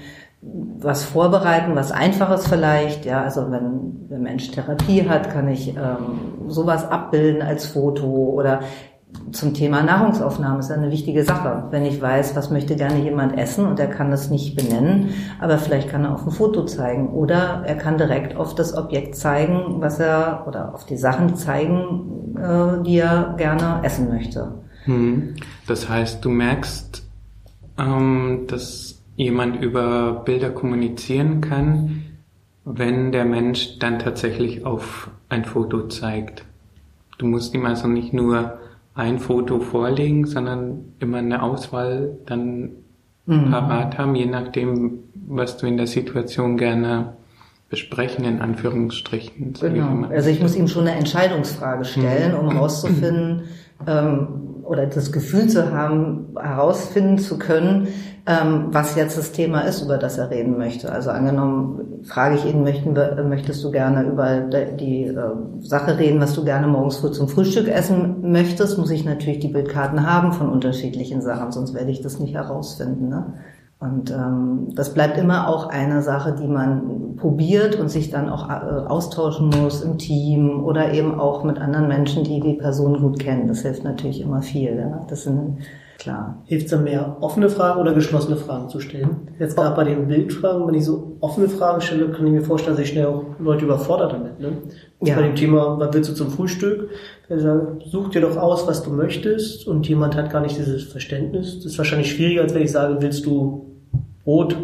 was 0.42 1.04
vorbereiten, 1.04 1.76
was 1.76 1.92
Einfaches 1.92 2.49
vielleicht. 2.49 3.04
Ja, 3.04 3.23
also 3.23 3.50
wenn 3.50 4.09
der 4.09 4.19
Mensch 4.19 4.50
Therapie 4.50 5.09
hat, 5.09 5.31
kann 5.31 5.49
ich 5.49 5.76
ähm, 5.76 6.49
sowas 6.49 6.90
abbilden 6.90 7.42
als 7.42 7.66
Foto 7.66 8.07
oder 8.07 8.61
zum 9.33 9.54
Thema 9.54 9.83
Nahrungsaufnahme 9.83 10.61
ist 10.61 10.71
eine 10.71 10.90
wichtige 10.90 11.25
Sache. 11.25 11.64
Wenn 11.71 11.85
ich 11.85 12.00
weiß, 12.00 12.37
was 12.37 12.50
möchte 12.50 12.76
gerne 12.76 13.02
jemand 13.02 13.38
essen 13.38 13.66
und 13.66 13.81
er 13.81 13.87
kann 13.87 14.11
das 14.11 14.31
nicht 14.31 14.57
benennen, 14.57 15.11
aber 15.40 15.59
vielleicht 15.59 15.88
kann 15.88 16.04
er 16.04 16.14
auf 16.14 16.26
ein 16.26 16.33
Foto 16.33 16.64
zeigen 16.64 17.09
oder 17.09 17.62
er 17.66 17.76
kann 17.76 17.99
direkt 17.99 18.37
auf 18.37 18.54
das 18.54 18.76
Objekt 18.76 19.16
zeigen, 19.16 19.81
was 19.81 19.99
er 19.99 20.45
oder 20.47 20.75
auf 20.75 20.87
die 20.87 20.97
Sachen 20.97 21.37
zeigen, 21.37 22.37
äh, 22.37 22.83
die 22.83 22.99
er 22.99 23.35
gerne 23.37 23.81
essen 23.83 24.09
möchte. 24.09 24.54
Hm. 24.85 25.35
Das 25.66 25.88
heißt, 25.88 26.25
du 26.25 26.31
merkst, 26.31 27.02
ähm, 27.78 28.45
dass 28.49 29.02
jemand 29.16 29.62
über 29.62 30.23
Bilder 30.25 30.50
kommunizieren 30.50 31.40
kann, 31.40 32.02
wenn 32.64 33.12
der 33.12 33.25
Mensch 33.25 33.78
dann 33.78 33.99
tatsächlich 33.99 34.64
auf 34.64 35.11
ein 35.28 35.45
Foto 35.45 35.88
zeigt. 35.88 36.45
Du 37.19 37.26
musst 37.26 37.54
ihm 37.54 37.66
also 37.66 37.88
nicht 37.88 38.12
nur 38.12 38.59
ein 38.95 39.19
Foto 39.19 39.61
vorlegen, 39.61 40.27
sondern 40.27 40.95
immer 40.99 41.19
eine 41.19 41.43
Auswahl 41.43 42.19
dann 42.27 42.71
mhm. 43.27 43.51
parat 43.51 43.99
haben, 43.99 44.15
je 44.15 44.27
nachdem, 44.27 45.05
was 45.15 45.57
du 45.57 45.67
in 45.67 45.77
der 45.77 45.87
Situation 45.87 46.57
gerne 46.57 47.15
besprechen, 47.71 48.27
in 48.27 48.43
Anführungsstrichen. 48.43 49.55
Genau. 49.59 50.07
Also 50.09 50.29
ich 50.29 50.43
muss 50.43 50.55
ihm 50.55 50.69
schon 50.69 50.87
eine 50.87 50.99
Entscheidungsfrage 50.99 51.87
stellen, 51.87 52.33
mhm. 52.33 52.39
um 52.39 52.51
herauszufinden, 52.53 53.45
oder 54.65 54.87
das 54.87 55.12
Gefühl 55.12 55.49
zu 55.49 55.73
haben, 55.73 56.35
herausfinden 56.41 57.19
zu 57.19 57.39
können, 57.39 57.89
ähm, 58.27 58.69
was 58.71 58.95
jetzt 58.95 59.19
das 59.19 59.33
Thema 59.33 59.62
ist, 59.62 59.83
über 59.83 59.99
das 59.99 60.17
er 60.17 60.31
reden 60.31 60.57
möchte. 60.57 60.93
Also 60.93 61.11
angenommen, 61.11 62.03
frage 62.05 62.37
ich 62.37 62.45
ihn, 62.45 62.62
möchten, 62.62 62.95
möchtest 63.29 63.65
du 63.65 63.71
gerne 63.71 64.05
über 64.05 64.41
die 64.41 65.05
äh, 65.05 65.17
Sache 65.61 65.99
reden, 65.99 66.21
was 66.21 66.35
du 66.35 66.45
gerne 66.45 66.69
morgens 66.69 66.97
früh 66.97 67.11
zum 67.11 67.29
Frühstück 67.29 67.69
essen 67.69 68.31
möchtest, 68.31 68.79
muss 68.79 68.91
ich 68.91 69.05
natürlich 69.05 69.41
die 69.41 69.49
Bildkarten 69.49 70.07
haben 70.09 70.33
von 70.33 70.49
unterschiedlichen 70.49 71.21
Sachen, 71.21 71.51
sonst 71.51 71.75
werde 71.75 71.91
ich 71.91 72.01
das 72.01 72.21
nicht 72.21 72.35
herausfinden. 72.35 73.09
Ne? 73.09 73.35
Und 73.83 74.12
ähm, 74.12 74.69
das 74.77 74.95
bleibt 74.95 75.19
immer 75.19 75.49
auch 75.49 75.69
eine 75.69 76.03
Sache, 76.03 76.37
die 76.41 76.47
man 76.47 77.17
probiert 77.17 77.75
und 77.75 77.89
sich 77.89 78.11
dann 78.11 78.29
auch 78.29 78.49
äh, 78.49 78.53
austauschen 78.53 79.49
muss 79.49 79.83
im 79.83 79.99
Team 79.99 80.65
oder 80.65 80.93
eben 80.93 81.19
auch 81.19 81.43
mit 81.43 81.59
anderen 81.59 81.89
Menschen, 81.89 82.23
die 82.23 82.39
die 82.39 82.55
Person 82.55 83.01
gut 83.01 83.19
kennen. 83.19 83.49
Das 83.49 83.62
hilft 83.62 83.83
natürlich 83.83 84.21
immer 84.21 84.41
viel. 84.41 84.77
Ja? 84.77 85.05
Das 85.09 85.25
sind 85.25 85.59
klar. 85.99 86.43
Hilft 86.45 86.67
es 86.67 86.71
dann 86.71 86.85
mehr, 86.85 87.17
offene 87.21 87.49
Fragen 87.49 87.81
oder 87.81 87.93
geschlossene 87.93 88.37
Fragen 88.37 88.69
zu 88.69 88.79
stellen? 88.79 89.29
Jetzt 89.41 89.57
gerade 89.57 89.75
bei 89.75 89.83
den 89.83 90.07
Bildfragen, 90.07 90.67
wenn 90.69 90.75
ich 90.75 90.85
so 90.85 91.17
offene 91.21 91.49
Fragen 91.49 91.81
stelle, 91.81 92.09
kann 92.11 92.27
ich 92.27 92.33
mir 92.33 92.43
vorstellen, 92.43 92.77
dass 92.77 92.85
ich 92.85 92.93
schnell 92.93 93.07
auch 93.07 93.25
Leute 93.41 93.65
überfordert 93.65 94.12
damit. 94.12 94.39
Ne? 94.39 94.59
Ja. 95.01 95.17
Bei 95.17 95.23
dem 95.23 95.35
Thema, 95.35 95.79
was 95.81 95.93
willst 95.93 96.11
du 96.11 96.15
zum 96.15 96.31
Frühstück? 96.31 96.89
Such 97.91 98.11
dir 98.11 98.21
doch 98.21 98.37
aus, 98.37 98.69
was 98.69 98.85
du 98.85 98.91
möchtest 98.91 99.67
und 99.67 99.89
jemand 99.89 100.17
hat 100.17 100.31
gar 100.31 100.41
nicht 100.41 100.57
dieses 100.57 100.85
Verständnis. 100.85 101.57
Das 101.57 101.67
ist 101.67 101.79
wahrscheinlich 101.79 102.12
schwieriger, 102.12 102.43
als 102.43 102.55
wenn 102.55 102.62
ich 102.62 102.71
sage, 102.71 102.99
willst 103.01 103.27
du 103.27 103.72
Brot 104.25 104.57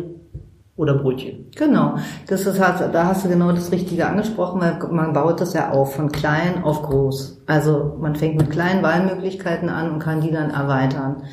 oder 0.76 0.94
Brötchen. 0.94 1.50
Genau, 1.56 1.96
das 2.28 2.46
ist 2.46 2.60
halt, 2.60 2.94
da 2.94 3.06
hast 3.06 3.24
du 3.24 3.28
genau 3.28 3.50
das 3.50 3.72
Richtige 3.72 4.06
angesprochen, 4.06 4.60
weil 4.60 4.78
man 4.92 5.12
baut 5.12 5.40
das 5.40 5.52
ja 5.52 5.70
auf 5.70 5.96
von 5.96 6.12
klein 6.12 6.62
auf 6.62 6.82
groß. 6.82 7.42
Also 7.46 7.96
man 8.00 8.14
fängt 8.14 8.36
mit 8.36 8.50
kleinen 8.50 8.82
Wahlmöglichkeiten 8.82 9.68
an 9.68 9.90
und 9.90 9.98
kann 9.98 10.20
die 10.20 10.30
dann 10.30 10.50
erweitern. 10.50 11.24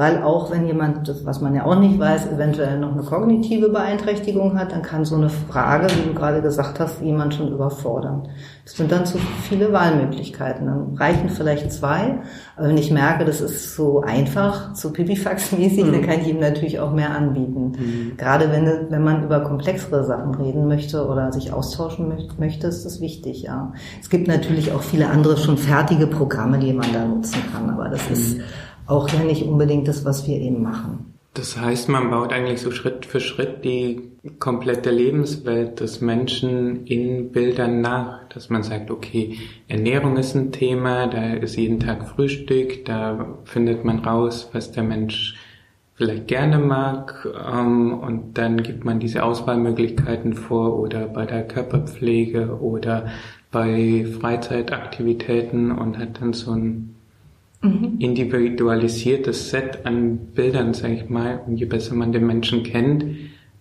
Weil 0.00 0.22
auch 0.22 0.50
wenn 0.50 0.66
jemand, 0.66 1.14
was 1.26 1.42
man 1.42 1.54
ja 1.54 1.66
auch 1.66 1.78
nicht 1.78 1.98
weiß, 1.98 2.32
eventuell 2.32 2.78
noch 2.78 2.92
eine 2.92 3.02
kognitive 3.02 3.68
Beeinträchtigung 3.68 4.58
hat, 4.58 4.72
dann 4.72 4.80
kann 4.80 5.04
so 5.04 5.14
eine 5.14 5.28
Frage, 5.28 5.88
wie 5.90 6.08
du 6.08 6.14
gerade 6.14 6.40
gesagt 6.40 6.80
hast, 6.80 7.02
jemand 7.02 7.34
schon 7.34 7.52
überfordern. 7.52 8.26
Es 8.64 8.78
sind 8.78 8.90
dann 8.90 9.04
zu 9.04 9.18
viele 9.46 9.74
Wahlmöglichkeiten. 9.74 10.64
Dann 10.64 10.94
reichen 10.96 11.28
vielleicht 11.28 11.70
zwei, 11.70 12.18
aber 12.56 12.68
wenn 12.68 12.78
ich 12.78 12.90
merke, 12.90 13.26
das 13.26 13.42
ist 13.42 13.76
so 13.76 14.00
einfach, 14.00 14.74
so 14.74 14.88
pipifax-mäßig, 14.88 15.84
mhm. 15.84 15.92
dann 15.92 16.02
kann 16.06 16.20
ich 16.22 16.28
ihm 16.28 16.40
natürlich 16.40 16.80
auch 16.80 16.94
mehr 16.94 17.10
anbieten. 17.10 17.72
Mhm. 17.72 18.16
Gerade 18.16 18.50
wenn, 18.50 18.90
wenn 18.90 19.04
man 19.04 19.22
über 19.22 19.40
komplexere 19.40 20.04
Sachen 20.04 20.34
reden 20.34 20.66
möchte 20.66 21.06
oder 21.06 21.30
sich 21.30 21.52
austauschen 21.52 22.10
möchte, 22.38 22.68
ist 22.68 22.86
das 22.86 23.02
wichtig, 23.02 23.42
ja. 23.42 23.74
Es 24.00 24.08
gibt 24.08 24.28
natürlich 24.28 24.72
auch 24.72 24.82
viele 24.82 25.10
andere 25.10 25.36
schon 25.36 25.58
fertige 25.58 26.06
Programme, 26.06 26.58
die 26.58 26.72
man 26.72 26.90
da 26.90 27.04
nutzen 27.04 27.42
kann, 27.52 27.68
aber 27.68 27.90
das 27.90 28.08
mhm. 28.08 28.14
ist 28.14 28.40
auch 28.86 29.08
ja 29.08 29.20
nicht 29.20 29.44
unbedingt 29.44 29.88
das, 29.88 30.04
was 30.04 30.26
wir 30.26 30.36
eben 30.36 30.62
machen. 30.62 31.10
Das 31.34 31.56
heißt, 31.56 31.88
man 31.88 32.10
baut 32.10 32.32
eigentlich 32.32 32.60
so 32.60 32.72
Schritt 32.72 33.06
für 33.06 33.20
Schritt 33.20 33.64
die 33.64 34.10
komplette 34.40 34.90
Lebenswelt 34.90 35.78
des 35.78 36.00
Menschen 36.00 36.86
in 36.86 37.30
Bildern 37.30 37.80
nach, 37.80 38.28
dass 38.30 38.50
man 38.50 38.64
sagt, 38.64 38.90
okay, 38.90 39.38
Ernährung 39.68 40.16
ist 40.16 40.34
ein 40.34 40.50
Thema, 40.50 41.06
da 41.06 41.34
ist 41.34 41.56
jeden 41.56 41.78
Tag 41.78 42.08
Frühstück, 42.08 42.84
da 42.84 43.38
findet 43.44 43.84
man 43.84 44.00
raus, 44.00 44.50
was 44.52 44.72
der 44.72 44.82
Mensch 44.82 45.36
vielleicht 45.94 46.26
gerne 46.26 46.58
mag 46.58 47.28
ähm, 47.48 47.92
und 47.92 48.36
dann 48.36 48.62
gibt 48.62 48.84
man 48.84 48.98
diese 48.98 49.22
Auswahlmöglichkeiten 49.22 50.34
vor 50.34 50.78
oder 50.80 51.06
bei 51.06 51.26
der 51.26 51.46
Körperpflege 51.46 52.58
oder 52.60 53.08
bei 53.52 54.06
Freizeitaktivitäten 54.20 55.70
und 55.70 55.98
hat 55.98 56.20
dann 56.20 56.32
so 56.32 56.52
ein 56.52 56.96
mhm. 57.62 57.96
individualisiertes 57.98 59.50
Set 59.50 59.84
an 59.84 60.18
Bildern, 60.34 60.74
sage 60.74 60.94
ich 60.94 61.08
mal. 61.08 61.42
Und 61.46 61.56
je 61.56 61.66
besser 61.66 61.94
man 61.94 62.12
den 62.12 62.26
Menschen 62.26 62.62
kennt, 62.62 63.04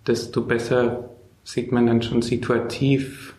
desto 0.08 0.42
besser 0.42 1.10
sieht 1.44 1.72
man 1.72 1.88
dann 1.88 2.02
schon 2.02 2.22
situativ, 2.22 3.36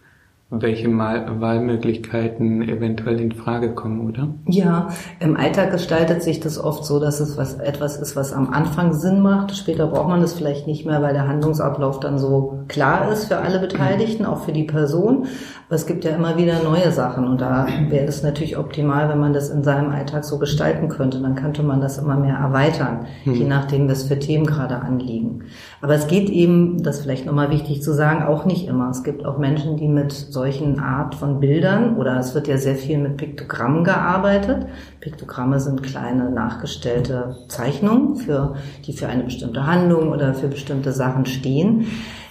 welche 0.51 0.89
Mal 0.89 1.41
Wahlmöglichkeiten 1.41 2.63
eventuell 2.63 3.21
in 3.21 3.31
Frage 3.31 3.73
kommen, 3.73 4.09
oder? 4.09 4.35
Ja, 4.47 4.89
im 5.21 5.37
Alltag 5.37 5.71
gestaltet 5.71 6.25
sich 6.25 6.41
das 6.41 6.59
oft 6.59 6.85
so, 6.85 6.99
dass 6.99 7.21
es 7.21 7.37
was, 7.37 7.55
etwas 7.55 7.97
ist, 7.97 8.17
was 8.17 8.33
am 8.33 8.51
Anfang 8.51 8.93
Sinn 8.93 9.21
macht. 9.21 9.57
Später 9.57 9.87
braucht 9.87 10.09
man 10.09 10.23
es 10.23 10.35
vielleicht 10.35 10.67
nicht 10.67 10.85
mehr, 10.85 11.03
weil 11.03 11.13
der 11.13 11.29
Handlungsablauf 11.29 12.01
dann 12.01 12.19
so 12.19 12.65
klar 12.67 13.13
ist 13.13 13.27
für 13.27 13.37
alle 13.39 13.61
Beteiligten, 13.61 14.27
auch 14.27 14.43
für 14.43 14.53
die 14.53 14.65
Person. 14.65 15.27
Aber 15.69 15.77
es 15.77 15.87
gibt 15.87 16.05
ja 16.05 16.11
immer 16.11 16.37
wieder 16.37 16.65
neue 16.65 16.91
Sachen 16.91 17.29
und 17.29 17.41
da 17.41 17.69
wäre 17.89 18.07
es 18.07 18.25
natürlich 18.25 18.59
optimal, 18.59 19.09
wenn 19.09 19.21
man 19.21 19.33
das 19.33 19.51
in 19.51 19.63
seinem 19.63 19.93
Alltag 19.93 20.25
so 20.25 20.41
gestalten 20.41 20.89
könnte. 20.89 21.21
Dann 21.21 21.37
könnte 21.37 21.63
man 21.63 21.81
das 21.81 21.97
immer 21.99 22.17
mehr 22.17 22.35
erweitern, 22.35 23.07
hm. 23.23 23.35
je 23.35 23.45
nachdem, 23.45 23.89
was 23.89 24.03
für 24.03 24.19
Themen 24.19 24.47
gerade 24.47 24.81
anliegen. 24.81 25.45
Aber 25.81 25.95
es 25.95 26.09
geht 26.09 26.29
eben, 26.29 26.83
das 26.83 26.97
ist 26.97 27.03
vielleicht 27.05 27.25
nochmal 27.25 27.53
wichtig 27.53 27.83
zu 27.83 27.95
sagen, 27.95 28.25
auch 28.25 28.47
nicht 28.47 28.67
immer. 28.67 28.91
Es 28.91 29.05
gibt 29.05 29.25
auch 29.25 29.39
Menschen, 29.39 29.77
die 29.77 29.87
mit 29.87 30.11
solchen 30.41 30.81
Art 30.81 31.15
von 31.15 31.39
Bildern 31.39 31.99
oder 31.99 32.19
es 32.19 32.35
wird 32.35 32.49
ja 32.49 32.57
sehr 32.57 32.75
viel 32.75 32.97
mit 32.97 33.19
Piktogrammen 33.19 33.85
gearbeitet. 33.85 34.67
Piktogramme 35.01 35.61
sind 35.61 35.83
kleine 35.83 36.31
nachgestellte 36.31 37.37
Zeichnungen, 37.49 38.17
für, 38.17 38.55
die 38.87 38.95
für 38.95 39.07
eine 39.07 39.25
bestimmte 39.25 39.67
Handlung 39.67 40.09
oder 40.09 40.33
für 40.33 40.49
bestimmte 40.49 40.93
Sachen 40.93 41.27
stehen 41.27 41.87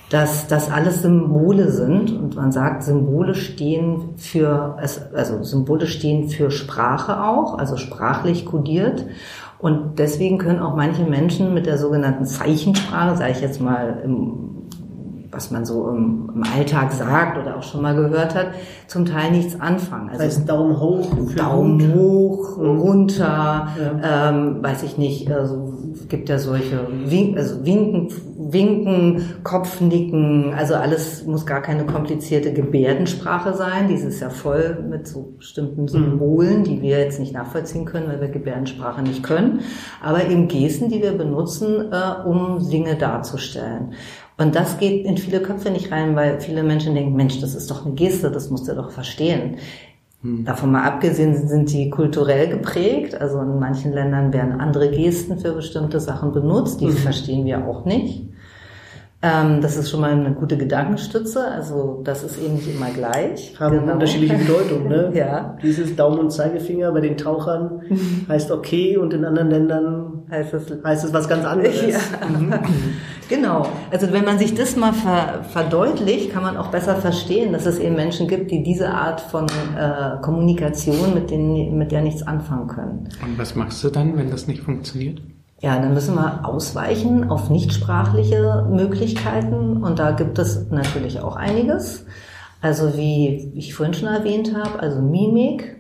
dass 0.10 0.48
das 0.48 0.72
alles 0.72 1.04
Symbole 1.04 1.70
sind 1.70 2.12
und 2.12 2.36
man 2.36 2.52
sagt, 2.52 2.82
Symbole 2.82 3.36
stehen 3.36 4.16
für, 4.18 4.76
also 5.14 5.44
Symbole 5.44 5.86
stehen 5.86 6.30
für 6.30 6.50
Sprache 6.50 7.24
auch, 7.24 7.60
also 7.60 7.78
sprachlich 7.78 8.48
kodiert. 8.48 9.06
Und 9.60 10.00
deswegen 10.00 10.40
können 10.40 10.62
auch 10.62 10.76
manche 10.76 11.04
Menschen 11.04 11.54
mit 11.54 11.68
der 11.68 11.78
sogenannten 11.78 12.26
Zeichensprache, 12.26 13.18
sage 13.18 13.34
ich 13.34 13.42
jetzt 13.42 13.62
mal 13.62 14.02
im 14.04 14.59
was 15.32 15.52
man 15.52 15.66
so 15.66 15.90
im, 15.90 16.32
im, 16.34 16.44
Alltag 16.44 16.92
sagt 16.92 17.38
oder 17.38 17.58
auch 17.58 17.64
schon 17.64 17.82
mal 17.82 17.96
gehört 17.96 18.34
hat, 18.36 18.48
zum 18.88 19.06
Teil 19.06 19.32
nichts 19.32 19.60
anfangen. 19.60 20.10
Also 20.10 20.24
heißt 20.24 20.50
Daumen 20.50 20.80
hoch, 20.80 21.08
Daumen 21.36 21.80
gut. 21.80 21.96
hoch, 21.96 22.58
mhm. 22.58 22.80
runter, 22.80 23.68
ja. 23.80 24.30
ähm, 24.30 24.64
weiß 24.64 24.84
ich 24.84 24.98
nicht, 24.98 25.32
also 25.32 25.74
gibt 26.08 26.30
ja 26.30 26.40
solche 26.40 26.88
Wink, 27.06 27.38
also 27.38 27.66
Winken, 27.66 28.10
Winken, 28.52 29.44
Kopfnicken, 29.44 30.54
also 30.56 30.76
alles 30.76 31.26
muss 31.26 31.46
gar 31.46 31.62
keine 31.62 31.86
komplizierte 31.86 32.52
Gebärdensprache 32.52 33.54
sein. 33.54 33.88
Dieses 33.88 34.20
ja 34.20 34.30
voll 34.30 34.84
mit 34.90 35.08
so 35.08 35.34
bestimmten 35.38 35.88
Symbolen, 35.88 36.64
die 36.64 36.82
wir 36.82 37.00
jetzt 37.00 37.20
nicht 37.20 37.34
nachvollziehen 37.34 37.86
können, 37.86 38.08
weil 38.08 38.22
wir 38.22 38.30
Gebärdensprache 38.30 39.02
nicht 39.04 39.24
können, 39.24 39.62
aber 40.02 40.26
eben 40.26 40.48
Gesten, 40.48 40.90
die 40.90 41.02
wir 41.02 41.12
benutzen, 41.12 41.92
äh, 41.92 42.28
um 42.28 42.70
Dinge 42.70 42.96
darzustellen. 42.96 43.94
Und 44.40 44.56
das 44.56 44.78
geht 44.78 45.06
in 45.06 45.18
viele 45.18 45.42
Köpfe 45.42 45.70
nicht 45.70 45.92
rein, 45.92 46.16
weil 46.16 46.40
viele 46.40 46.64
Menschen 46.64 46.96
denken, 46.96 47.14
Mensch, 47.16 47.42
das 47.42 47.56
ist 47.56 47.70
doch 47.70 47.86
eine 47.86 47.94
Geste, 47.94 48.32
das 48.32 48.50
musst 48.50 48.70
du 48.70 48.74
doch 48.74 48.90
verstehen. 48.90 49.58
Hm. 50.22 50.46
Davon 50.46 50.72
mal 50.72 50.84
abgesehen 50.84 51.48
sind 51.48 51.72
die 51.74 51.90
kulturell 51.90 52.48
geprägt. 52.48 53.20
Also 53.20 53.42
in 53.42 53.60
manchen 53.60 53.92
Ländern 53.92 54.32
werden 54.32 54.60
andere 54.60 54.92
Gesten 54.92 55.40
für 55.40 55.52
bestimmte 55.52 56.00
Sachen 56.00 56.32
benutzt. 56.32 56.80
Die 56.80 56.88
mhm. 56.88 56.92
verstehen 56.94 57.46
wir 57.46 57.68
auch 57.68 57.84
nicht. 57.84 58.30
Ähm, 59.22 59.60
das 59.60 59.76
ist 59.76 59.90
schon 59.90 60.00
mal 60.00 60.12
eine 60.12 60.34
gute 60.34 60.58
Gedankenstütze. 60.58 61.46
Also 61.46 62.02
das 62.06 62.24
ist 62.24 62.42
eben 62.42 62.56
nicht 62.56 62.74
immer 62.74 62.90
gleich. 62.92 63.60
Haben 63.60 63.80
genau. 63.80 63.94
unterschiedliche 63.94 64.38
Bedeutung. 64.38 64.88
Ne? 64.88 65.12
ja. 65.16 65.58
Dieses 65.62 65.96
Daumen 65.96 66.20
und 66.20 66.32
Zeigefinger 66.32 66.92
bei 66.94 67.02
den 67.02 67.18
Tauchern 67.18 67.82
heißt 68.30 68.52
okay 68.52 68.96
und 68.96 69.14
in 69.14 69.26
anderen 69.26 69.50
Ländern 69.50 70.09
heißt 70.32 70.54
es, 70.54 70.84
heißt 70.84 71.06
es 71.06 71.14
was 71.14 71.28
ganz 71.28 71.46
anderes. 71.46 71.80
Ja. 71.90 72.28
Mhm. 72.28 72.54
genau. 73.30 73.68
Also 73.92 74.12
wenn 74.12 74.26
man 74.26 74.38
sich 74.38 74.54
das 74.54 74.76
mal 74.76 74.94
ver 74.94 75.44
verdeutlicht, 75.44 76.32
kann 76.32 76.44
man 76.44 76.58
auch 76.58 76.68
besser 76.68 76.96
verstehen, 76.96 77.54
dass 77.54 77.66
es 77.66 77.80
eben 77.80 77.96
Menschen 77.96 78.28
gibt, 78.28 78.52
die 78.52 78.64
diese 78.64 78.90
Art 78.90 79.22
von 79.22 79.46
äh, 79.48 80.22
Kommunikation 80.22 81.14
mit, 81.14 81.32
denen, 81.32 81.78
mit 81.78 81.92
der 81.92 82.02
nichts 82.02 82.24
anfangen 82.24 82.68
können. 82.68 83.10
Und 83.24 83.38
was 83.38 83.56
machst 83.56 83.84
du 83.84 83.90
dann, 83.90 84.18
wenn 84.18 84.30
das 84.30 84.48
nicht 84.48 84.62
funktioniert? 84.62 85.22
Ja, 85.62 85.78
dann 85.80 85.94
müssen 85.94 86.16
wir 86.16 86.46
ausweichen 86.46 87.30
auf 87.30 87.50
nichtsprachliche 87.50 88.66
Möglichkeiten 88.70 89.84
und 89.84 90.00
da 90.00 90.12
gibt 90.12 90.40
es 90.40 90.70
natürlich 90.70 91.20
auch 91.20 91.36
einiges. 91.36 92.06
Also 92.62 92.98
wie 92.98 93.52
ich 93.56 93.74
vorhin 93.74 93.94
schon 93.94 94.08
erwähnt 94.10 94.54
habe, 94.56 94.80
also 94.80 95.02
Mimik 95.02 95.79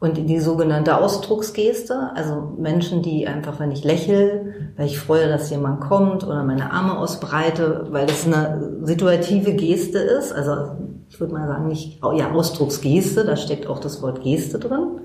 und 0.00 0.16
die 0.28 0.38
sogenannte 0.38 0.96
Ausdrucksgeste, 0.96 2.10
also 2.14 2.54
Menschen, 2.56 3.02
die 3.02 3.26
einfach, 3.26 3.58
wenn 3.58 3.72
ich 3.72 3.84
lächle, 3.84 4.54
weil 4.76 4.86
ich 4.86 4.98
freue, 4.98 5.28
dass 5.28 5.50
jemand 5.50 5.80
kommt 5.80 6.24
oder 6.24 6.44
meine 6.44 6.70
Arme 6.72 6.98
ausbreite, 6.98 7.86
weil 7.90 8.06
das 8.06 8.26
eine 8.26 8.78
situative 8.82 9.54
Geste 9.54 9.98
ist, 9.98 10.32
also 10.32 10.76
ich 11.08 11.18
würde 11.18 11.32
mal 11.32 11.48
sagen, 11.48 11.68
nicht, 11.68 12.00
ja, 12.14 12.30
Ausdrucksgeste, 12.30 13.24
da 13.24 13.36
steckt 13.36 13.66
auch 13.66 13.80
das 13.80 14.02
Wort 14.02 14.22
Geste 14.22 14.58
drin 14.58 15.00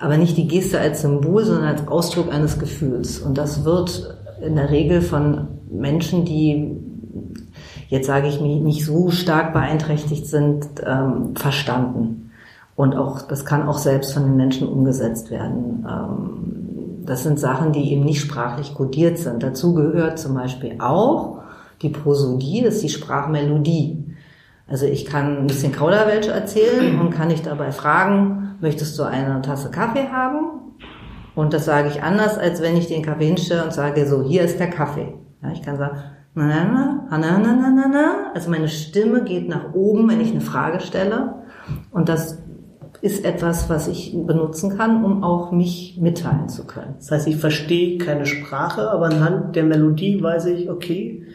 aber 0.00 0.16
nicht 0.16 0.36
die 0.38 0.48
Geste 0.48 0.80
als 0.80 1.02
Symbol, 1.02 1.44
sondern 1.44 1.66
als 1.66 1.86
Ausdruck 1.86 2.32
eines 2.32 2.58
Gefühls. 2.58 3.18
Und 3.18 3.36
das 3.36 3.64
wird 3.64 4.16
in 4.40 4.56
der 4.56 4.70
Regel 4.70 5.02
von 5.02 5.48
Menschen, 5.70 6.24
die 6.24 6.78
jetzt 7.88 8.06
sage 8.06 8.28
ich 8.28 8.40
mich 8.40 8.60
nicht 8.60 8.84
so 8.84 9.10
stark 9.10 9.52
beeinträchtigt 9.52 10.26
sind, 10.26 10.66
ähm, 10.86 11.34
verstanden. 11.36 12.29
Und 12.80 12.96
auch, 12.96 13.20
das 13.20 13.44
kann 13.44 13.68
auch 13.68 13.76
selbst 13.76 14.14
von 14.14 14.22
den 14.22 14.36
Menschen 14.36 14.66
umgesetzt 14.66 15.30
werden. 15.30 15.86
Ähm, 15.86 17.04
das 17.04 17.24
sind 17.24 17.38
Sachen, 17.38 17.72
die 17.72 17.92
eben 17.92 18.06
nicht 18.06 18.22
sprachlich 18.22 18.72
kodiert 18.72 19.18
sind. 19.18 19.42
Dazu 19.42 19.74
gehört 19.74 20.18
zum 20.18 20.32
Beispiel 20.32 20.76
auch 20.78 21.42
die 21.82 21.90
Prosodie, 21.90 22.62
das 22.64 22.76
ist 22.76 22.84
die 22.84 22.88
Sprachmelodie. 22.88 24.02
Also 24.66 24.86
ich 24.86 25.04
kann 25.04 25.40
ein 25.40 25.46
bisschen 25.46 25.72
Kauderwelsch 25.72 26.28
erzählen 26.28 26.98
und 26.98 27.10
kann 27.10 27.28
ich 27.28 27.42
dabei 27.42 27.70
fragen, 27.70 28.54
möchtest 28.62 28.98
du 28.98 29.02
eine 29.02 29.42
Tasse 29.42 29.70
Kaffee 29.70 30.08
haben? 30.10 30.46
Und 31.34 31.52
das 31.52 31.66
sage 31.66 31.88
ich 31.88 32.02
anders, 32.02 32.38
als 32.38 32.62
wenn 32.62 32.78
ich 32.78 32.86
den 32.86 33.02
Kaffee 33.02 33.26
hinstelle 33.26 33.62
und 33.62 33.74
sage, 33.74 34.06
so, 34.06 34.22
hier 34.22 34.40
ist 34.40 34.58
der 34.58 34.70
Kaffee. 34.70 35.12
Ja, 35.42 35.50
ich 35.52 35.60
kann 35.60 35.76
sagen, 35.76 35.98
na, 36.34 36.46
na, 36.46 37.06
na, 37.10 37.18
na, 37.18 37.38
na, 37.38 37.52
na, 37.52 37.70
na, 37.70 37.88
na. 37.88 38.14
Also 38.32 38.50
meine 38.50 38.68
Stimme 38.68 39.22
geht 39.22 39.50
nach 39.50 39.74
oben, 39.74 40.08
wenn 40.08 40.22
ich 40.22 40.30
eine 40.30 40.40
Frage 40.40 40.80
stelle. 40.80 41.34
Und 41.90 42.08
das 42.08 42.39
ist 43.02 43.24
etwas, 43.24 43.70
was 43.70 43.88
ich 43.88 44.14
benutzen 44.14 44.76
kann, 44.76 45.04
um 45.04 45.24
auch 45.24 45.52
mich 45.52 45.98
mitteilen 46.00 46.48
zu 46.48 46.66
können. 46.66 46.94
Das 46.98 47.10
heißt, 47.10 47.28
ich 47.28 47.36
verstehe 47.36 47.98
keine 47.98 48.26
Sprache, 48.26 48.90
aber 48.90 49.06
anhand 49.06 49.56
der 49.56 49.64
Melodie 49.64 50.22
weiß 50.22 50.46
ich, 50.46 50.70
okay, 50.70 51.26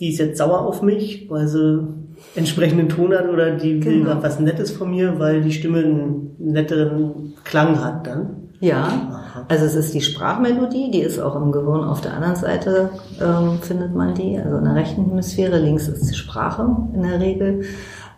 die 0.00 0.10
ist 0.10 0.18
jetzt 0.18 0.38
sauer 0.38 0.60
auf 0.60 0.82
mich, 0.82 1.28
weil 1.30 1.48
sie 1.48 1.88
entsprechenden 2.34 2.88
Ton 2.88 3.14
hat 3.14 3.28
oder 3.28 3.56
die 3.56 3.84
will 3.84 4.04
genau. 4.04 4.22
was 4.22 4.38
Nettes 4.38 4.70
von 4.70 4.90
mir, 4.90 5.18
weil 5.18 5.42
die 5.42 5.52
Stimme 5.52 5.78
einen 5.78 6.36
netteren 6.38 7.34
Klang 7.44 7.82
hat 7.82 8.06
dann. 8.06 8.48
Ja, 8.60 9.46
also 9.48 9.64
es 9.66 9.76
ist 9.76 9.94
die 9.94 10.00
Sprachmelodie, 10.00 10.90
die 10.90 11.00
ist 11.00 11.20
auch 11.20 11.36
im 11.36 11.52
Gehirn 11.52 11.84
auf 11.84 12.00
der 12.00 12.14
anderen 12.14 12.34
Seite, 12.34 12.90
ähm, 13.20 13.58
findet 13.60 13.94
man 13.94 14.14
die, 14.14 14.36
also 14.36 14.56
in 14.56 14.64
der 14.64 14.74
rechten 14.74 15.04
Hemisphäre, 15.06 15.58
links 15.58 15.86
ist 15.86 16.10
die 16.10 16.16
Sprache 16.16 16.68
in 16.92 17.02
der 17.02 17.20
Regel. 17.20 17.62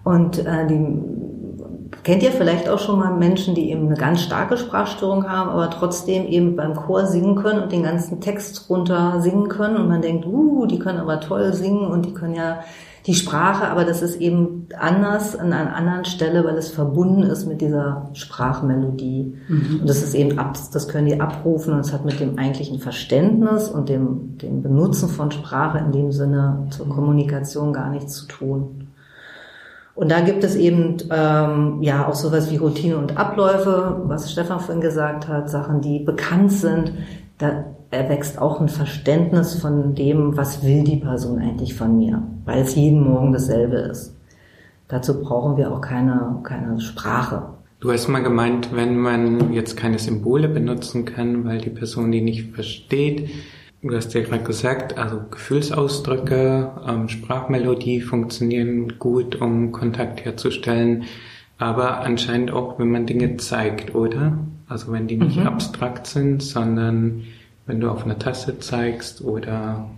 Und 0.03 0.39
äh, 0.39 0.67
die 0.67 0.97
kennt 2.03 2.23
ihr 2.23 2.33
vielleicht 2.33 2.69
auch 2.69 2.79
schon 2.79 2.99
mal 2.99 3.15
Menschen, 3.17 3.55
die 3.55 3.71
eben 3.71 3.87
eine 3.87 3.97
ganz 3.97 4.23
starke 4.23 4.57
Sprachstörung 4.57 5.29
haben, 5.29 5.51
aber 5.51 5.71
trotzdem 5.71 6.27
eben 6.27 6.57
beim 6.57 6.75
Chor 6.75 7.07
singen 7.07 7.37
können 7.37 7.63
und 7.63 7.73
den 7.73 7.83
ganzen 7.83 8.21
Text 8.21 8.69
runter 8.71 9.21
singen 9.21 9.49
können 9.49 9.77
und 9.77 9.89
man 9.89 10.03
denkt, 10.03 10.27
uh, 10.27 10.67
die 10.67 10.79
können 10.79 10.99
aber 10.99 11.21
toll 11.21 11.53
singen 11.53 11.87
und 11.87 12.07
die 12.07 12.15
können 12.15 12.35
ja 12.35 12.61
die 13.07 13.15
Sprache, 13.15 13.69
aber 13.69 13.85
das 13.85 14.03
ist 14.03 14.21
eben 14.21 14.69
anders 14.79 15.35
an 15.35 15.53
einer 15.53 15.75
anderen 15.75 16.05
Stelle, 16.05 16.45
weil 16.45 16.57
es 16.57 16.71
verbunden 16.71 17.23
ist 17.23 17.47
mit 17.47 17.63
dieser 17.63 18.11
Sprachmelodie. 18.13 19.35
Mhm. 19.49 19.81
Und 19.81 19.89
das 19.89 20.03
ist 20.03 20.15
eben 20.15 20.39
ab, 20.39 20.59
das 20.73 20.87
können 20.87 21.07
die 21.07 21.21
abrufen 21.21 21.73
und 21.73 21.81
es 21.81 21.93
hat 21.93 22.05
mit 22.05 22.21
dem 22.21 22.39
eigentlichen 22.39 22.79
Verständnis 22.79 23.69
und 23.69 23.89
dem, 23.89 24.37
dem 24.39 24.63
Benutzen 24.63 25.09
von 25.09 25.31
Sprache 25.31 25.79
in 25.79 25.93
dem 25.93 26.13
Sinne 26.13 26.67
zur 26.71 26.89
Kommunikation 26.89 27.73
gar 27.73 27.89
nichts 27.91 28.17
zu 28.17 28.27
tun. 28.27 28.80
Und 30.01 30.11
da 30.11 30.23
gibt 30.23 30.43
es 30.45 30.57
eben 30.57 30.97
ähm, 31.11 31.83
ja 31.83 32.09
auch 32.09 32.15
sowas 32.15 32.51
wie 32.51 32.57
Routine 32.57 32.97
und 32.97 33.19
Abläufe, 33.19 34.01
was 34.07 34.33
Stefan 34.33 34.59
vorhin 34.59 34.81
gesagt 34.81 35.29
hat, 35.29 35.51
Sachen, 35.51 35.83
die 35.83 35.99
bekannt 35.99 36.53
sind. 36.53 36.95
Da 37.37 37.67
erwächst 37.91 38.39
auch 38.39 38.63
ein 38.63 38.71
Verständnis 38.71 39.57
von 39.61 39.95
dem, 39.95 40.39
was 40.39 40.65
will 40.65 40.85
die 40.85 40.97
Person 40.97 41.39
eigentlich 41.39 41.75
von 41.75 41.99
mir, 41.99 42.23
weil 42.47 42.63
es 42.63 42.75
jeden 42.77 43.03
Morgen 43.03 43.35
dasselbe 43.35 43.77
ist. 43.77 44.17
Dazu 44.89 45.21
brauchen 45.21 45.59
wir 45.59 45.71
auch 45.71 45.83
keine, 45.83 46.39
keine 46.45 46.81
Sprache. 46.81 47.51
Du 47.81 47.93
hast 47.93 48.09
mal 48.09 48.23
gemeint, 48.23 48.75
wenn 48.75 48.97
man 48.97 49.53
jetzt 49.53 49.77
keine 49.77 49.99
Symbole 49.99 50.49
benutzen 50.49 51.05
kann, 51.05 51.45
weil 51.45 51.59
die 51.59 51.69
Person 51.69 52.11
die 52.11 52.23
nicht 52.23 52.55
versteht, 52.55 53.29
du 53.83 53.97
hast 53.97 54.13
ja 54.15 54.23
gerade 54.23 54.45
gesagt, 54.45 54.99
also 54.99 55.23
Gefühlsausdrücke, 55.31 56.73
ähm, 56.87 57.09
Sprachmelodie 57.09 58.01
funktionieren 58.01 58.99
gut, 58.99 59.41
um 59.41 59.73
Kontakt 59.73 60.25
herzustellen, 60.25 61.05
aber 61.59 62.01
anscheinend 62.01 62.53
auch, 62.53 62.79
wenn 62.79 62.91
man 62.91 63.07
Dinge 63.07 63.37
zeigt, 63.37 63.95
oder? 63.95 64.39
Also 64.69 64.93
wenn 64.93 65.09
die 65.09 65.17
nicht 65.17 65.37
mhm. 65.37 65.47
abstrakt 65.47 66.07
sind, 66.07 66.43
sondern 66.43 67.25
wenn 67.67 67.81
du 67.81 67.91
auf 67.91 68.05
eine 68.05 68.19
Tasse 68.19 68.59
zeigst 68.59 69.23
oder 69.23 69.91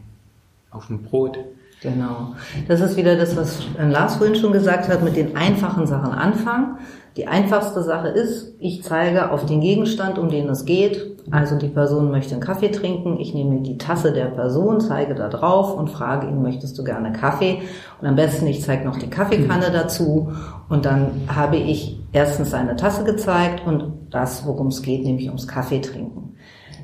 auf 0.71 0.91
ein 0.91 1.03
Brot. 1.03 1.39
Genau. 1.83 2.35
Das 2.69 2.81
ist 2.81 2.97
wieder 2.97 3.17
das, 3.17 3.37
was 3.37 3.59
Lars 3.77 4.17
vorhin 4.17 4.37
schon 4.37 4.53
gesagt 4.53 4.89
hat, 4.89 5.03
mit 5.03 5.17
den 5.17 5.37
einfachen 5.37 5.87
Sachen 5.87 6.13
anfangen. 6.13 6.77
Die 7.17 7.27
einfachste 7.27 7.83
Sache 7.83 8.09
ist, 8.09 8.55
ich 8.59 8.83
zeige 8.83 9.33
auf 9.33 9.45
den 9.45 9.61
Gegenstand, 9.61 10.19
um 10.19 10.31
den 10.31 10.49
es 10.49 10.65
geht. 10.65 11.19
Also 11.31 11.59
die 11.59 11.69
Person 11.69 12.11
möchte 12.11 12.33
einen 12.33 12.43
Kaffee 12.43 12.71
trinken. 12.71 13.19
Ich 13.21 13.35
nehme 13.35 13.61
die 13.61 13.77
Tasse 13.77 14.13
der 14.13 14.27
Person, 14.27 14.81
zeige 14.81 15.15
da 15.15 15.29
drauf 15.29 15.77
und 15.77 15.91
frage 15.91 16.27
ihn, 16.29 16.41
möchtest 16.41 16.79
du 16.79 16.85
gerne 16.85 17.13
Kaffee? 17.13 17.59
Und 18.01 18.09
am 18.09 18.17
besten, 18.17 18.47
ich 18.47 18.63
zeige 18.63 18.87
noch 18.87 18.97
die 18.97 19.11
Kaffeekanne 19.11 19.71
dazu. 19.71 20.33
Und 20.69 20.87
dann 20.87 21.23
habe 21.29 21.57
ich 21.57 22.01
erstens 22.13 22.51
seine 22.51 22.77
Tasse 22.77 23.05
gezeigt 23.05 23.67
und 23.67 23.93
das, 24.11 24.47
worum 24.47 24.69
es 24.69 24.83
geht, 24.83 25.05
nämlich 25.05 25.27
ums 25.27 25.47
Kaffee 25.47 25.81
trinken. 25.81 26.37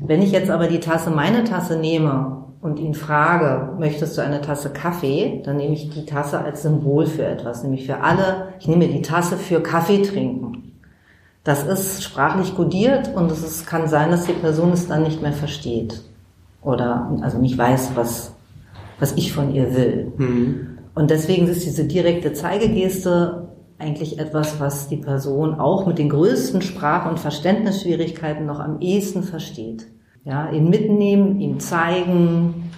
Wenn 0.05 0.23
ich 0.23 0.33
jetzt 0.33 0.51
aber 0.51 0.67
die 0.67 0.81
Tasse, 0.81 1.11
meine 1.11 1.45
Tasse 1.45 1.79
nehme 1.79 2.48
und 2.61 2.79
ihn 2.79 2.95
frage, 2.95 3.73
möchtest 3.79 4.19
du 4.19 4.23
eine 4.23 4.41
Tasse 4.41 4.71
Kaffee, 4.71 5.43
dann 5.45 5.57
nehme 5.57 5.75
ich 5.75 5.91
die 5.91 6.07
Tasse 6.07 6.39
als 6.39 6.63
Symbol 6.63 7.07
für 7.07 7.25
etwas, 7.25 7.63
nämlich 7.63 7.87
für 7.87 8.01
alle, 8.01 8.49
ich 8.59 8.67
nehme 8.67 8.89
die 8.89 9.03
Tasse 9.03 9.37
für 9.37 9.63
Kaffee 9.63 10.03
trinken. 10.03 10.73
Das 11.45 11.65
ist 11.67 12.03
sprachlich 12.03 12.55
kodiert 12.57 13.15
und 13.15 13.31
es 13.31 13.43
ist, 13.43 13.67
kann 13.67 13.89
sein, 13.89 14.11
dass 14.11 14.27
die 14.27 14.33
Person 14.33 14.73
es 14.73 14.89
dann 14.89 15.05
nicht 15.05 15.23
mehr 15.23 15.33
versteht 15.33 16.03
oder 16.63 17.17
also 17.23 17.39
nicht 17.39 17.57
weiß, 17.57 17.93
was, 17.95 18.35
was 18.99 19.13
ich 19.13 19.33
von 19.33 19.55
ihr 19.55 19.75
will. 19.75 20.13
Mhm. 20.17 20.79
Und 20.95 21.11
deswegen 21.11 21.47
ist 21.47 21.65
diese 21.65 21.85
direkte 21.85 22.33
Zeigegeste 22.33 23.49
eigentlich 23.79 24.19
etwas, 24.19 24.59
was 24.59 24.89
die 24.89 24.97
Person 24.97 25.55
auch 25.55 25.87
mit 25.87 25.99
den 25.99 26.09
größten 26.09 26.61
Sprach- 26.61 27.09
und 27.09 27.21
Verständnisschwierigkeiten 27.21 28.45
noch 28.45 28.59
am 28.59 28.81
ehesten 28.81 29.23
versteht. 29.23 29.87
Ja, 30.25 30.51
ihn 30.51 30.69
mitnehmen, 30.69 31.41
ihm 31.41 31.59
zeigen, 31.61 32.71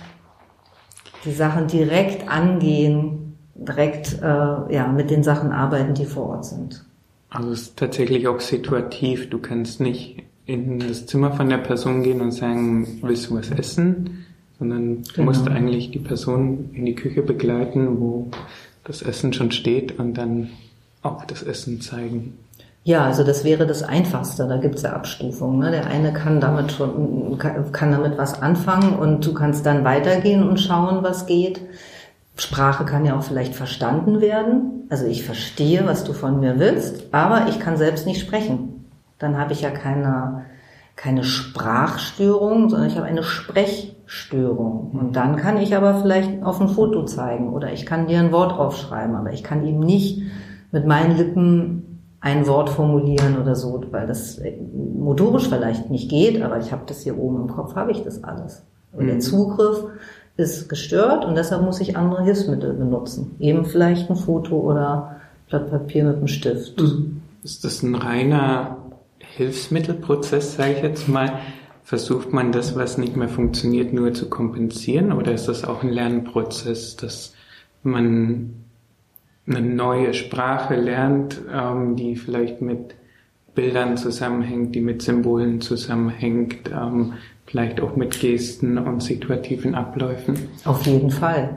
die 1.25 1.33
Sachen 1.33 1.67
direkt 1.67 2.29
angehen. 2.29 3.37
direkt 3.55 4.19
äh, 4.23 4.75
ja, 4.75 4.89
mit 4.89 5.11
den 5.11 5.23
Sachen 5.23 5.53
arbeiten, 5.53 5.95
die 5.95 6.07
vor 6.07 6.31
Ort 6.31 6.47
sind. 6.47 6.85
Also 7.29 7.51
es 7.51 7.63
ist 7.63 7.79
tatsächlich 7.79 8.27
auch 8.27 8.41
situativ. 8.41 9.31
Du 9.31 9.39
kannst 9.39 9.81
nicht 9.81 10.23
in 10.47 10.81
das 10.81 11.07
Zimmer 11.07 11.33
von 11.33 11.49
der 11.49 11.59
Person 11.59 12.03
gehen 12.03 12.21
und 12.21 12.33
sagen, 12.33 12.87
willst 13.03 13.31
du 13.31 13.37
was 13.37 13.51
essen? 13.51 14.25
Sondern 14.59 15.03
du 15.05 15.13
genau. 15.13 15.27
musst 15.27 15.49
eigentlich 15.49 15.91
die 15.91 16.01
Person 16.01 16.71
in 16.73 16.87
die 16.87 16.95
Küche 16.95 17.23
begleiten, 17.23 18.01
wo 18.01 18.31
das 18.85 19.03
Essen 19.03 19.33
schon 19.33 19.53
steht 19.53 19.99
und 19.99 20.15
dann 20.15 20.51
auch 21.03 21.25
das 21.25 21.43
Essen 21.43 21.81
zeigen. 21.81 22.35
Ja, 22.83 23.05
also 23.05 23.25
das 23.25 23.45
wäre 23.45 23.67
das 23.67 23.83
Einfachste. 23.83 24.49
Da 24.49 24.57
gibt 24.57 24.77
es 24.77 24.83
ja 24.83 24.93
Abstufungen. 24.93 25.59
Ne? 25.59 25.71
Der 25.71 25.87
eine 25.87 26.13
kann 26.13 26.41
damit 26.41 26.73
schon 26.73 27.39
kann 27.39 27.93
damit 27.93 28.17
was 28.17 28.41
anfangen 28.41 28.95
und 28.99 29.25
du 29.25 29.35
kannst 29.35 29.67
dann 29.67 29.85
weitergehen 29.85 30.49
und 30.49 30.59
schauen, 30.59 31.03
was 31.03 31.27
geht. 31.27 31.61
Sprache 32.37 32.87
kann 32.87 33.05
ja 33.05 33.19
auch 33.19 33.23
vielleicht 33.23 33.55
verstanden 33.55 34.21
werden. 34.21 34.87
Also 34.89 35.05
ich 35.07 35.25
verstehe, 35.25 35.87
was 35.87 36.05
du 36.05 36.15
von 36.15 36.41
mir 36.41 36.59
willst, 36.59 37.13
aber 37.13 37.49
ich 37.49 37.61
kann 37.61 37.77
selbst 37.77 38.07
nicht 38.07 38.21
sprechen. 38.21 38.87
Dann 39.19 39.39
habe 39.39 39.53
ich 39.53 39.61
ja 39.61 39.71
keine, 39.71 40.47
keine 40.97 41.23
Sprachstörung, 41.23 42.71
sondern 42.71 42.89
ich 42.89 42.97
habe 42.97 43.07
eine 43.07 43.23
Sprechstörung. 43.23 44.93
Und 44.93 45.17
dann 45.17 45.37
kann 45.37 45.59
ich 45.59 45.77
aber 45.77 46.01
vielleicht 46.01 46.43
auf 46.43 46.61
ein 46.63 46.69
Foto 46.69 47.05
zeigen 47.05 47.53
oder 47.53 47.73
ich 47.73 47.85
kann 47.85 48.07
dir 48.07 48.21
ein 48.21 48.33
Wort 48.33 48.53
aufschreiben, 48.53 49.15
aber 49.15 49.33
ich 49.33 49.45
kann 49.45 49.67
ihm 49.67 49.81
nicht 49.81 50.23
mit 50.73 50.87
meinen 50.87 51.17
Lippen 51.19 51.90
ein 52.21 52.47
Wort 52.47 52.69
formulieren 52.71 53.41
oder 53.41 53.55
so, 53.55 53.83
weil 53.91 54.07
das 54.07 54.41
motorisch 54.99 55.49
vielleicht 55.49 55.91
nicht 55.91 56.11
geht, 56.11 56.43
aber 56.43 56.59
ich 56.59 56.73
habe 56.73 56.83
das 56.87 57.03
hier 57.03 57.19
oben 57.19 57.43
im 57.43 57.49
Kopf, 57.49 57.75
habe 57.75 57.93
ich 57.93 58.03
das 58.03 58.23
alles. 58.23 58.63
Und 58.93 59.07
der 59.07 59.17
mhm. 59.17 59.21
Zugriff 59.21 59.85
ist 60.37 60.69
gestört 60.69 61.25
und 61.25 61.35
deshalb 61.35 61.63
muss 61.63 61.81
ich 61.81 61.97
andere 61.97 62.23
Hilfsmittel 62.23 62.75
benutzen. 62.75 63.37
Eben 63.39 63.65
vielleicht 63.65 64.11
ein 64.11 64.17
Foto 64.17 64.59
oder 64.59 65.17
Blatt 65.49 65.71
Papier 65.71 66.05
mit 66.05 66.17
einem 66.17 66.29
Stift. 66.29 66.81
Mhm. 66.81 67.23
Ist 67.43 67.65
das 67.65 67.83
ein 67.83 67.95
reiner 67.95 68.77
Hilfsmittelprozess, 69.19 70.57
sage 70.57 70.73
ich 70.73 70.83
jetzt 70.83 71.09
mal? 71.09 71.39
Versucht 71.83 72.33
man 72.33 72.53
das, 72.53 72.77
was 72.77 72.99
nicht 72.99 73.17
mehr 73.17 73.29
funktioniert, 73.29 73.93
nur 73.93 74.13
zu 74.13 74.29
kompensieren 74.29 75.13
oder 75.13 75.33
ist 75.33 75.49
das 75.49 75.65
auch 75.65 75.83
ein 75.83 75.89
Lernprozess, 75.89 76.97
dass 76.97 77.33
man 77.83 78.55
eine 79.51 79.61
neue 79.61 80.15
Sprache 80.15 80.77
lernt, 80.77 81.41
ähm, 81.53 81.97
die 81.97 82.17
vielleicht 82.17 82.63
mit 82.63 82.95
Bildern 83.55 83.97
zusammenhängt, 83.97 84.75
die 84.75 84.81
mit 84.81 85.03
Symbolen 85.03 85.61
zusammenhängt, 85.61 86.71
ähm, 86.73 87.15
vielleicht 87.47 87.81
auch 87.81 87.97
mit 87.97 88.21
Gesten 88.21 88.79
und 88.79 89.03
situativen 89.03 89.75
Abläufen? 89.75 90.39
Auf 90.65 90.87
jeden 90.87 91.11
Fall. 91.11 91.57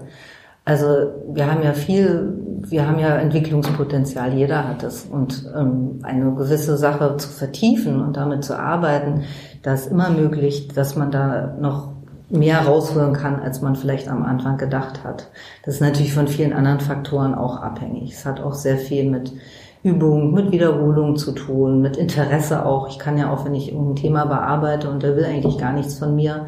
Also 0.66 0.86
wir 1.28 1.52
haben 1.52 1.62
ja 1.62 1.74
viel, 1.74 2.34
wir 2.68 2.88
haben 2.88 2.98
ja 2.98 3.18
Entwicklungspotenzial, 3.18 4.34
jeder 4.34 4.68
hat 4.68 4.84
es. 4.84 5.04
Und 5.04 5.50
ähm, 5.56 6.00
eine 6.04 6.34
gewisse 6.34 6.78
Sache 6.78 7.18
zu 7.18 7.30
vertiefen 7.30 8.02
und 8.02 8.18
damit 8.18 8.44
zu 8.44 8.58
arbeiten, 8.58 9.24
da 9.62 9.74
ist 9.74 9.88
immer 9.88 10.10
möglich, 10.10 10.70
dass 10.70 10.96
man 10.96 11.12
da 11.12 11.56
noch 11.60 11.93
mehr 12.30 12.62
rausholen 12.62 13.14
kann, 13.14 13.40
als 13.40 13.62
man 13.62 13.76
vielleicht 13.76 14.08
am 14.08 14.24
Anfang 14.24 14.58
gedacht 14.58 15.04
hat. 15.04 15.30
Das 15.66 15.76
ist 15.76 15.82
natürlich 15.82 16.14
von 16.14 16.28
vielen 16.28 16.54
anderen 16.54 16.80
Faktoren 16.80 17.36
auch 17.36 17.58
abhängig. 17.58 18.14
Es 18.14 18.26
hat 18.26 18.42
auch 18.42 18.54
sehr 18.54 18.78
viel 18.78 19.10
mit 19.10 19.34
Übung, 19.84 20.34
mit 20.34 20.52
Wiederholung 20.52 21.18
zu 21.18 21.34
tun, 21.34 21.82
mit 21.82 21.98
Interesse 21.98 22.66
auch. 22.66 22.88
Ich 22.90 23.00
kann 23.00 23.18
ja 23.18 23.32
auch, 23.32 23.46
wenn 23.46 23.54
ich 23.54 23.72
ein 23.72 23.96
Thema 23.96 24.26
bearbeite 24.26 24.90
und 24.90 25.04
der 25.04 25.16
will 25.16 25.26
eigentlich 25.26 25.58
gar 25.58 25.74
nichts 25.74 26.00
von 26.00 26.16
mir, 26.16 26.48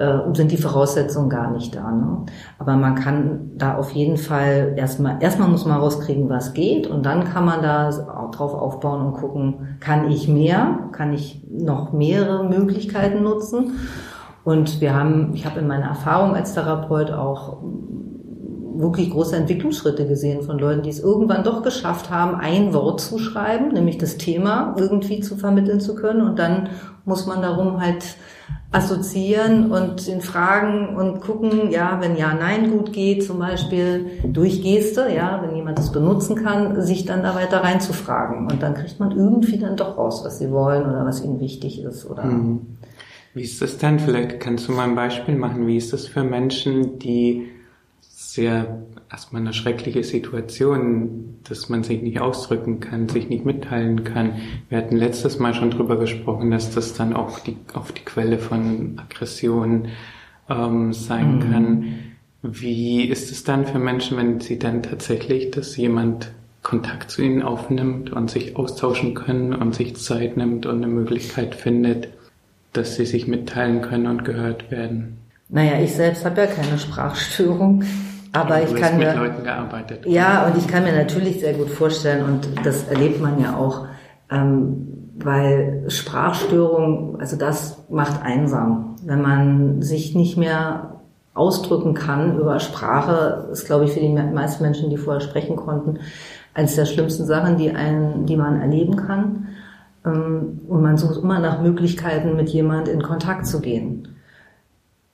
äh, 0.00 0.18
sind 0.32 0.50
die 0.50 0.56
Voraussetzungen 0.56 1.28
gar 1.28 1.50
nicht 1.50 1.76
da. 1.76 1.90
Ne? 1.90 2.24
Aber 2.58 2.76
man 2.76 2.94
kann 2.94 3.50
da 3.56 3.76
auf 3.76 3.90
jeden 3.90 4.16
Fall 4.16 4.72
erstmal, 4.76 5.22
erstmal 5.22 5.48
muss 5.48 5.66
man 5.66 5.78
rauskriegen, 5.78 6.30
was 6.30 6.54
geht 6.54 6.86
und 6.86 7.04
dann 7.04 7.24
kann 7.24 7.44
man 7.44 7.60
da 7.60 7.90
auch 7.90 8.30
drauf 8.30 8.54
aufbauen 8.54 9.04
und 9.04 9.12
gucken, 9.12 9.76
kann 9.80 10.10
ich 10.10 10.26
mehr, 10.26 10.88
kann 10.92 11.12
ich 11.12 11.44
noch 11.50 11.92
mehrere 11.92 12.48
Möglichkeiten 12.48 13.22
nutzen. 13.22 13.72
Und 14.44 14.80
wir 14.80 14.94
haben, 14.94 15.32
ich 15.34 15.44
habe 15.44 15.60
in 15.60 15.66
meiner 15.66 15.86
Erfahrung 15.86 16.34
als 16.34 16.54
Therapeut 16.54 17.10
auch 17.10 17.58
wirklich 18.80 19.10
große 19.10 19.36
Entwicklungsschritte 19.36 20.06
gesehen 20.06 20.42
von 20.42 20.58
Leuten, 20.58 20.82
die 20.82 20.90
es 20.90 21.00
irgendwann 21.00 21.44
doch 21.44 21.62
geschafft 21.62 22.10
haben, 22.10 22.36
ein 22.36 22.72
Wort 22.72 23.00
zu 23.00 23.18
schreiben, 23.18 23.68
nämlich 23.72 23.98
das 23.98 24.16
Thema 24.16 24.74
irgendwie 24.78 25.20
zu 25.20 25.36
vermitteln 25.36 25.80
zu 25.80 25.94
können. 25.94 26.22
Und 26.22 26.38
dann 26.38 26.70
muss 27.04 27.26
man 27.26 27.42
darum 27.42 27.80
halt 27.80 28.16
assoziieren 28.72 29.72
und 29.72 30.06
den 30.06 30.20
Fragen 30.20 30.94
und 30.94 31.20
gucken, 31.20 31.70
ja, 31.72 31.98
wenn 32.00 32.16
ja, 32.16 32.32
nein 32.34 32.70
gut 32.70 32.92
geht, 32.92 33.24
zum 33.24 33.40
Beispiel 33.40 34.06
durch 34.24 34.62
Geste, 34.62 35.08
ja, 35.12 35.40
wenn 35.42 35.56
jemand 35.56 35.78
das 35.78 35.90
benutzen 35.90 36.36
kann, 36.36 36.80
sich 36.80 37.04
dann 37.04 37.24
da 37.24 37.34
weiter 37.34 37.64
reinzufragen. 37.64 38.46
Und 38.46 38.62
dann 38.62 38.74
kriegt 38.74 39.00
man 39.00 39.10
irgendwie 39.10 39.58
dann 39.58 39.76
doch 39.76 39.98
raus, 39.98 40.22
was 40.24 40.38
sie 40.38 40.52
wollen 40.52 40.88
oder 40.88 41.04
was 41.04 41.22
ihnen 41.24 41.40
wichtig 41.40 41.82
ist 41.82 42.08
oder. 42.08 42.24
Mhm. 42.24 42.78
Wie 43.34 43.42
ist 43.42 43.62
das 43.62 43.78
denn? 43.78 43.98
Vielleicht 43.98 44.40
kannst 44.40 44.68
du 44.68 44.72
mal 44.72 44.88
ein 44.88 44.94
Beispiel 44.94 45.36
machen. 45.36 45.66
Wie 45.66 45.76
ist 45.76 45.92
das 45.92 46.06
für 46.06 46.24
Menschen, 46.24 46.98
die 46.98 47.48
sehr 48.00 48.82
erstmal 49.10 49.42
eine 49.42 49.52
schreckliche 49.52 50.04
Situation, 50.04 51.38
dass 51.44 51.68
man 51.68 51.82
sich 51.82 52.00
nicht 52.00 52.20
ausdrücken 52.20 52.80
kann, 52.80 53.08
sich 53.08 53.28
nicht 53.28 53.44
mitteilen 53.44 54.04
kann. 54.04 54.34
Wir 54.68 54.78
hatten 54.78 54.96
letztes 54.96 55.38
Mal 55.38 55.52
schon 55.54 55.70
drüber 55.70 55.98
gesprochen, 55.98 56.50
dass 56.50 56.72
das 56.72 56.94
dann 56.94 57.12
auch 57.12 57.40
die, 57.40 57.56
auf 57.74 57.92
die 57.92 58.04
Quelle 58.04 58.38
von 58.38 58.98
Aggression 58.98 59.88
ähm, 60.48 60.92
sein 60.92 61.36
mhm. 61.36 61.40
kann. 61.40 61.84
Wie 62.42 63.04
ist 63.04 63.32
es 63.32 63.42
dann 63.42 63.66
für 63.66 63.78
Menschen, 63.78 64.16
wenn 64.16 64.40
sie 64.40 64.58
dann 64.58 64.82
tatsächlich, 64.82 65.50
dass 65.50 65.76
jemand 65.76 66.30
Kontakt 66.62 67.10
zu 67.10 67.22
ihnen 67.22 67.42
aufnimmt 67.42 68.12
und 68.12 68.30
sich 68.30 68.56
austauschen 68.56 69.14
können 69.14 69.54
und 69.54 69.74
sich 69.74 69.96
Zeit 69.96 70.36
nimmt 70.36 70.66
und 70.66 70.76
eine 70.76 70.92
Möglichkeit 70.92 71.54
findet, 71.54 72.08
dass 72.72 72.96
sie 72.96 73.06
sich 73.06 73.26
mitteilen 73.26 73.82
können 73.82 74.06
und 74.06 74.24
gehört 74.24 74.70
werden? 74.70 75.18
Naja, 75.48 75.80
ich 75.80 75.94
selbst 75.94 76.24
habe 76.24 76.42
ja 76.42 76.46
keine 76.46 76.78
Sprachstörung. 76.78 77.82
Aber 78.32 78.62
ich 78.62 78.74
kann 78.76 78.98
mir, 78.98 79.14
Leuten 79.14 79.42
gearbeitet. 79.42 80.06
Ja, 80.06 80.46
und 80.46 80.56
ich 80.56 80.68
kann 80.68 80.84
mir 80.84 80.92
natürlich 80.92 81.40
sehr 81.40 81.54
gut 81.54 81.68
vorstellen, 81.68 82.24
und 82.24 82.48
das 82.64 82.86
erlebt 82.88 83.20
man 83.20 83.40
ja 83.40 83.56
auch, 83.56 83.86
ähm, 84.30 84.86
weil 85.16 85.84
Sprachstörung, 85.88 87.20
also 87.20 87.36
das 87.36 87.84
macht 87.90 88.22
einsam. 88.22 88.96
Wenn 89.04 89.20
man 89.20 89.82
sich 89.82 90.14
nicht 90.14 90.36
mehr 90.36 91.00
ausdrücken 91.34 91.94
kann 91.94 92.38
über 92.38 92.60
Sprache, 92.60 93.48
ist, 93.52 93.66
glaube 93.66 93.84
ich, 93.84 93.92
für 93.92 94.00
die 94.00 94.08
meisten 94.08 94.62
Menschen, 94.62 94.90
die 94.90 94.96
vorher 94.96 95.20
sprechen 95.20 95.56
konnten, 95.56 95.98
eines 96.54 96.76
der 96.76 96.84
schlimmsten 96.84 97.26
Sachen, 97.26 97.56
die, 97.56 97.70
einen, 97.70 98.26
die 98.26 98.36
man 98.36 98.60
erleben 98.60 98.96
kann. 98.96 99.48
Ähm, 100.04 100.60
und 100.68 100.82
man 100.82 100.96
sucht 100.96 101.22
immer 101.22 101.38
nach 101.38 101.62
Möglichkeiten, 101.62 102.36
mit 102.36 102.48
jemand 102.50 102.88
in 102.88 103.02
Kontakt 103.02 103.46
zu 103.46 103.60
gehen 103.60 104.08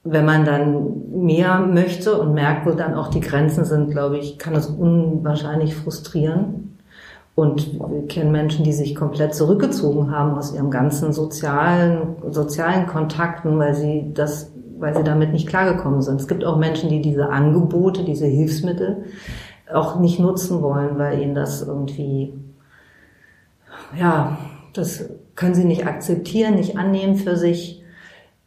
wenn 0.08 0.24
man 0.24 0.44
dann 0.44 1.24
mehr 1.24 1.58
möchte 1.58 2.18
und 2.18 2.32
merkt, 2.32 2.64
wo 2.64 2.70
dann 2.70 2.94
auch 2.94 3.08
die 3.08 3.20
Grenzen 3.20 3.64
sind, 3.64 3.90
glaube 3.90 4.18
ich, 4.18 4.38
kann 4.38 4.54
es 4.54 4.66
unwahrscheinlich 4.66 5.74
frustrieren. 5.74 6.78
Und 7.34 7.78
wir 7.78 8.06
kennen 8.06 8.32
Menschen, 8.32 8.64
die 8.64 8.72
sich 8.72 8.94
komplett 8.94 9.34
zurückgezogen 9.34 10.10
haben 10.10 10.38
aus 10.38 10.54
ihrem 10.54 10.70
ganzen 10.70 11.12
sozialen, 11.12 12.16
sozialen 12.30 12.86
Kontakten, 12.86 13.58
weil 13.58 13.74
sie 13.74 14.12
das, 14.14 14.52
weil 14.78 14.96
sie 14.96 15.02
damit 15.02 15.32
nicht 15.32 15.48
klargekommen 15.48 16.00
sind. 16.00 16.20
Es 16.20 16.28
gibt 16.28 16.44
auch 16.44 16.56
Menschen, 16.56 16.88
die 16.88 17.02
diese 17.02 17.28
Angebote, 17.28 18.04
diese 18.04 18.26
Hilfsmittel 18.26 19.04
auch 19.70 19.98
nicht 19.98 20.20
nutzen 20.20 20.62
wollen, 20.62 20.96
weil 20.98 21.20
ihnen 21.20 21.34
das 21.34 21.66
irgendwie, 21.66 22.32
ja, 23.98 24.38
das 24.76 25.08
können 25.34 25.54
sie 25.54 25.64
nicht 25.64 25.86
akzeptieren, 25.86 26.54
nicht 26.54 26.76
annehmen 26.76 27.16
für 27.16 27.36
sich. 27.36 27.82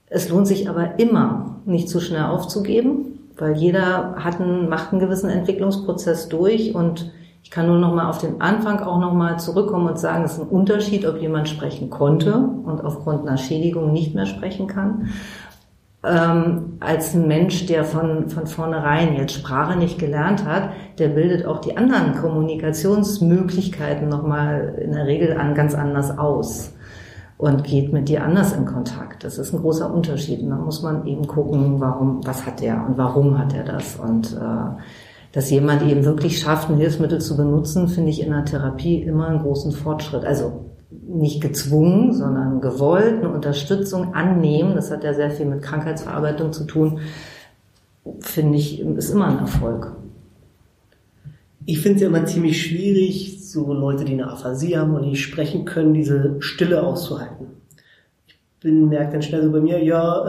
Es 0.07 0.29
lohnt 0.29 0.47
sich 0.47 0.69
aber 0.69 0.99
immer, 0.99 1.61
nicht 1.65 1.89
zu 1.89 1.99
schnell 1.99 2.23
aufzugeben, 2.23 3.19
weil 3.37 3.55
jeder 3.55 4.15
hat 4.17 4.41
einen, 4.41 4.69
macht 4.69 4.91
einen 4.91 4.99
gewissen 4.99 5.29
Entwicklungsprozess 5.29 6.29
durch 6.29 6.75
und 6.75 7.11
ich 7.43 7.51
kann 7.51 7.67
nur 7.67 7.79
noch 7.79 7.93
mal 7.93 8.09
auf 8.09 8.19
den 8.19 8.41
Anfang 8.41 8.79
auch 8.79 8.99
noch 8.99 9.13
mal 9.13 9.39
zurückkommen 9.39 9.87
und 9.87 9.97
sagen, 9.97 10.23
es 10.23 10.33
ist 10.33 10.41
ein 10.41 10.47
Unterschied, 10.49 11.05
ob 11.05 11.21
jemand 11.21 11.47
sprechen 11.47 11.89
konnte 11.89 12.35
und 12.35 12.83
aufgrund 12.83 13.27
einer 13.27 13.37
Schädigung 13.37 13.93
nicht 13.93 14.13
mehr 14.13 14.25
sprechen 14.25 14.67
kann, 14.67 15.09
ähm, 16.03 16.77
als 16.79 17.13
ein 17.13 17.27
Mensch, 17.27 17.65
der 17.65 17.83
von, 17.83 18.29
von 18.29 18.47
vornherein 18.47 19.15
jetzt 19.15 19.33
Sprache 19.33 19.77
nicht 19.77 19.99
gelernt 19.99 20.45
hat, 20.45 20.69
der 20.97 21.09
bildet 21.09 21.45
auch 21.45 21.59
die 21.59 21.75
anderen 21.75 22.15
Kommunikationsmöglichkeiten 22.15 24.07
noch 24.07 24.25
mal 24.25 24.75
in 24.81 24.93
der 24.93 25.07
Regel 25.07 25.37
an 25.37 25.55
ganz 25.55 25.75
anders 25.75 26.17
aus 26.17 26.73
und 27.37 27.63
geht 27.65 27.91
mit 27.91 28.07
dir 28.07 28.23
anders 28.23 28.53
in 28.53 28.65
Kontakt. 28.65 29.23
Das 29.23 29.37
ist 29.37 29.53
ein 29.53 29.59
großer 29.59 29.93
Unterschied. 29.93 30.41
Und 30.41 30.51
da 30.51 30.55
muss 30.55 30.81
man 30.81 31.05
eben 31.05 31.27
gucken, 31.27 31.79
warum, 31.79 32.25
was 32.25 32.45
hat 32.45 32.61
er 32.61 32.85
und 32.85 32.97
warum 32.97 33.37
hat 33.37 33.53
er 33.53 33.63
das. 33.63 33.97
Und 33.97 34.33
äh, 34.33 34.81
dass 35.33 35.49
jemand 35.49 35.81
eben 35.83 36.05
wirklich 36.05 36.39
schafft, 36.39 36.69
ein 36.69 36.77
Hilfsmittel 36.77 37.19
zu 37.19 37.35
benutzen, 37.37 37.87
finde 37.87 38.09
ich 38.09 38.21
in 38.21 38.31
der 38.31 38.45
Therapie 38.45 39.03
immer 39.03 39.27
einen 39.27 39.41
großen 39.41 39.73
Fortschritt. 39.73 40.25
Also 40.25 40.65
nicht 40.91 41.41
gezwungen, 41.41 42.13
sondern 42.13 42.61
gewollt, 42.61 43.19
eine 43.19 43.29
Unterstützung 43.29 44.13
annehmen. 44.13 44.75
Das 44.75 44.91
hat 44.91 45.03
ja 45.03 45.13
sehr 45.13 45.31
viel 45.31 45.45
mit 45.45 45.61
Krankheitsverarbeitung 45.61 46.51
zu 46.51 46.65
tun. 46.65 46.99
Finde 48.19 48.57
ich, 48.57 48.79
ist 48.79 49.11
immer 49.11 49.27
ein 49.27 49.39
Erfolg. 49.39 49.95
Ich 51.65 51.79
finde 51.79 51.97
es 51.97 52.01
ja 52.01 52.07
immer 52.07 52.25
ziemlich 52.25 52.61
schwierig, 52.61 53.47
so 53.47 53.71
Leute, 53.73 54.03
die 54.03 54.13
eine 54.13 54.31
Aphasie 54.31 54.77
haben 54.77 54.95
und 54.95 55.07
nicht 55.07 55.21
sprechen 55.21 55.65
können, 55.65 55.93
diese 55.93 56.37
Stille 56.39 56.81
auszuhalten. 56.81 57.47
Bin, 58.61 58.89
merke 58.89 59.13
dann 59.13 59.21
schnell 59.21 59.41
so 59.41 59.51
bei 59.51 59.61
mir, 59.61 59.81
ja, 59.81 60.25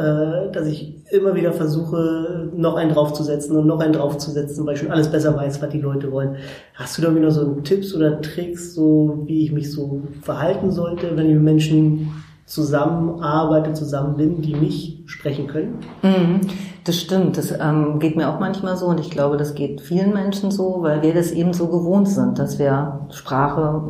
äh, 0.47 0.53
dass 0.53 0.69
ich 0.69 0.95
immer 1.11 1.35
wieder 1.35 1.53
versuche, 1.53 2.49
noch 2.55 2.77
einen 2.77 2.93
draufzusetzen 2.93 3.57
und 3.57 3.67
noch 3.67 3.81
einen 3.81 3.93
draufzusetzen, 3.93 4.65
weil 4.65 4.75
ich 4.75 4.81
schon 4.81 4.93
alles 4.93 5.11
besser 5.11 5.37
weiß, 5.37 5.61
was 5.61 5.71
die 5.71 5.81
Leute 5.81 6.13
wollen. 6.13 6.37
Hast 6.75 6.97
du 6.97 7.03
da 7.03 7.15
wieder 7.15 7.33
so 7.33 7.55
Tipps 7.63 7.93
oder 7.95 8.21
Tricks, 8.21 8.75
so 8.75 9.25
wie 9.27 9.45
ich 9.45 9.53
mich 9.53 9.73
so 9.73 10.03
verhalten 10.23 10.71
sollte, 10.71 11.17
wenn 11.17 11.27
ich 11.27 11.35
mit 11.35 11.43
Menschen 11.43 12.13
zusammenarbeite, 12.51 13.73
zusammen 13.75 14.17
bin, 14.17 14.43
die 14.43 14.55
nicht 14.55 15.09
sprechen 15.09 15.47
können? 15.47 15.79
Mhm, 16.03 16.41
das 16.85 16.97
stimmt. 16.97 17.37
Das 17.37 17.53
ähm, 17.53 18.01
geht 18.01 18.17
mir 18.17 18.29
auch 18.29 18.41
manchmal 18.41 18.77
so 18.77 18.87
und 18.87 18.99
ich 18.99 19.11
glaube, 19.11 19.37
das 19.37 19.55
geht 19.55 19.81
vielen 19.81 20.13
Menschen 20.13 20.51
so, 20.51 20.79
weil 20.81 21.03
wir 21.03 21.15
das 21.15 21.31
eben 21.31 21.53
so 21.53 21.69
gewohnt 21.69 22.09
sind, 22.09 22.39
dass 22.39 22.59
wir 22.59 23.07
Sprache 23.11 23.83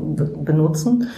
benutzen, 0.44 1.08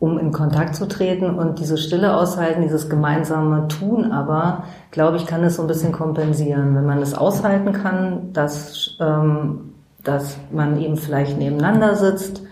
um 0.00 0.18
in 0.18 0.32
Kontakt 0.32 0.76
zu 0.76 0.86
treten 0.86 1.38
und 1.38 1.58
diese 1.58 1.76
Stille 1.76 2.16
aushalten, 2.16 2.62
dieses 2.62 2.88
gemeinsame 2.88 3.68
Tun. 3.68 4.12
Aber 4.12 4.64
glaube 4.90 5.16
ich, 5.16 5.26
kann 5.26 5.42
das 5.42 5.56
so 5.56 5.62
ein 5.62 5.68
bisschen 5.68 5.92
kompensieren, 5.92 6.76
wenn 6.76 6.86
man 6.86 7.00
das 7.00 7.14
aushalten 7.14 7.72
kann, 7.72 8.32
dass 8.32 8.96
ähm, 9.00 9.72
dass 10.04 10.38
man 10.50 10.80
eben 10.80 10.96
vielleicht 10.96 11.38
nebeneinander 11.38 11.94
sitzt 11.94 12.42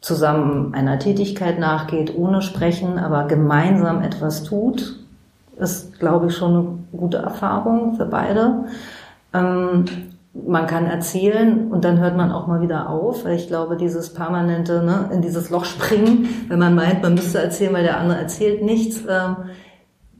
zusammen 0.00 0.74
einer 0.74 0.98
Tätigkeit 0.98 1.58
nachgeht, 1.58 2.14
ohne 2.14 2.42
sprechen, 2.42 2.98
aber 2.98 3.24
gemeinsam 3.24 4.02
etwas 4.02 4.44
tut, 4.44 4.96
ist, 5.56 5.98
glaube 5.98 6.26
ich, 6.26 6.36
schon 6.36 6.54
eine 6.92 6.98
gute 6.98 7.18
Erfahrung 7.18 7.96
für 7.96 8.04
beide. 8.04 8.64
Ähm, 9.32 9.84
man 10.34 10.66
kann 10.66 10.86
erzählen 10.86 11.70
und 11.70 11.84
dann 11.84 12.00
hört 12.00 12.16
man 12.16 12.32
auch 12.32 12.48
mal 12.48 12.60
wieder 12.60 12.90
auf, 12.90 13.24
weil 13.24 13.36
ich 13.36 13.46
glaube, 13.46 13.76
dieses 13.76 14.12
permanente 14.12 14.82
ne, 14.82 15.10
in 15.12 15.22
dieses 15.22 15.48
Loch 15.50 15.64
springen, 15.64 16.28
wenn 16.48 16.58
man 16.58 16.74
meint, 16.74 17.02
man 17.02 17.14
müsste 17.14 17.38
erzählen, 17.38 17.72
weil 17.72 17.84
der 17.84 18.00
andere 18.00 18.18
erzählt 18.18 18.62
nichts, 18.62 19.02
ähm, 19.08 19.36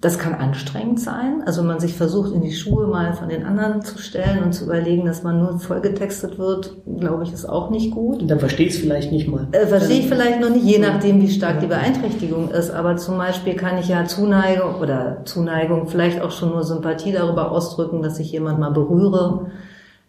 das 0.04 0.18
kann 0.18 0.34
anstrengend 0.34 1.00
sein. 1.00 1.42
Also 1.46 1.62
man 1.62 1.80
sich 1.80 1.94
versucht, 1.94 2.32
in 2.34 2.42
die 2.42 2.52
Schuhe 2.52 2.86
mal 2.86 3.14
von 3.14 3.30
den 3.30 3.44
anderen 3.44 3.80
zu 3.80 3.96
stellen 3.96 4.44
und 4.44 4.52
zu 4.52 4.64
überlegen, 4.66 5.06
dass 5.06 5.22
man 5.22 5.38
nur 5.38 5.58
vollgetextet 5.58 6.38
wird, 6.38 6.76
glaube 7.00 7.24
ich, 7.24 7.32
ist 7.32 7.46
auch 7.46 7.70
nicht 7.70 7.90
gut. 7.90 8.20
Und 8.20 8.28
dann 8.28 8.38
verstehe 8.38 8.66
ich 8.66 8.74
es 8.74 8.80
vielleicht 8.80 9.10
nicht 9.10 9.28
mal. 9.28 9.48
Äh, 9.52 9.66
verstehe 9.66 10.00
ich 10.00 10.08
vielleicht 10.08 10.40
noch 10.40 10.50
nicht, 10.50 10.64
je 10.64 10.78
nachdem, 10.78 11.22
wie 11.22 11.30
stark 11.30 11.60
die 11.60 11.66
Beeinträchtigung 11.66 12.50
ist. 12.50 12.70
Aber 12.70 12.98
zum 12.98 13.16
Beispiel 13.16 13.54
kann 13.54 13.78
ich 13.78 13.88
ja 13.88 14.04
Zuneigung 14.04 14.74
oder 14.74 15.22
Zuneigung, 15.24 15.88
vielleicht 15.88 16.20
auch 16.20 16.30
schon 16.30 16.50
nur 16.50 16.64
Sympathie 16.64 17.12
darüber 17.12 17.50
ausdrücken, 17.50 18.02
dass 18.02 18.18
ich 18.18 18.30
jemand 18.30 18.58
mal 18.58 18.72
berühre, 18.72 19.46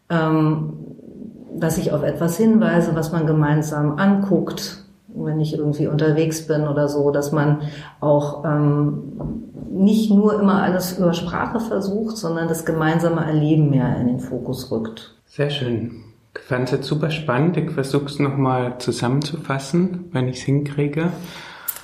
dass 0.08 1.78
ich 1.78 1.92
auf 1.92 2.04
etwas 2.04 2.38
hinweise, 2.38 2.96
was 2.96 3.12
man 3.12 3.26
gemeinsam 3.26 3.98
anguckt 3.98 4.86
wenn 5.16 5.40
ich 5.40 5.58
irgendwie 5.58 5.88
unterwegs 5.88 6.48
bin 6.48 6.68
oder 6.68 6.88
so, 6.88 7.12
dass 7.12 7.32
man 7.32 7.62
auch 8.00 8.44
ähm, 8.46 9.44
nicht 9.72 10.12
nur 10.12 10.40
immer 10.40 10.62
alles 10.62 10.98
über 10.98 11.14
Sprache 11.14 11.60
versucht, 11.60 12.18
sondern 12.18 12.48
das 12.48 12.66
gemeinsame 12.66 13.26
Erleben 13.26 13.70
mehr 13.70 13.98
in 13.98 14.08
den 14.08 14.20
Fokus 14.20 14.72
rückt. 14.72 15.16
Sehr 15.26 15.50
schön. 15.50 16.04
Ich 16.38 16.42
fand 16.42 16.66
es 16.66 16.72
jetzt 16.72 16.88
super 16.88 17.12
spannend. 17.12 17.58
Ich 17.58 17.72
versuche 17.72 18.06
es 18.06 18.20
nochmal 18.20 18.78
zusammenzufassen, 18.80 20.06
wenn 20.12 20.28
ich 20.28 20.38
es 20.38 20.44
hinkriege. 20.44 21.12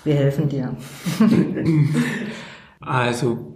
Wir 0.03 0.15
helfen 0.15 0.49
dir. 0.49 0.75
also 2.81 3.50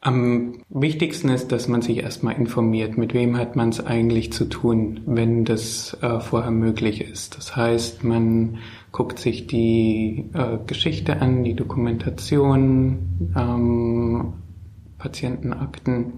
am 0.00 0.62
wichtigsten 0.70 1.28
ist, 1.28 1.52
dass 1.52 1.68
man 1.68 1.82
sich 1.82 1.98
erstmal 1.98 2.34
informiert, 2.34 2.96
mit 2.96 3.12
wem 3.12 3.36
hat 3.36 3.54
man 3.54 3.68
es 3.68 3.84
eigentlich 3.84 4.32
zu 4.32 4.46
tun, 4.46 5.00
wenn 5.04 5.44
das 5.44 5.96
äh, 6.02 6.20
vorher 6.20 6.50
möglich 6.50 7.02
ist. 7.02 7.36
Das 7.36 7.54
heißt, 7.54 8.02
man 8.02 8.58
guckt 8.92 9.18
sich 9.18 9.46
die 9.46 10.30
äh, 10.32 10.58
Geschichte 10.66 11.20
an, 11.20 11.44
die 11.44 11.54
Dokumentation, 11.54 13.32
ähm, 13.36 14.32
Patientenakten. 14.96 16.12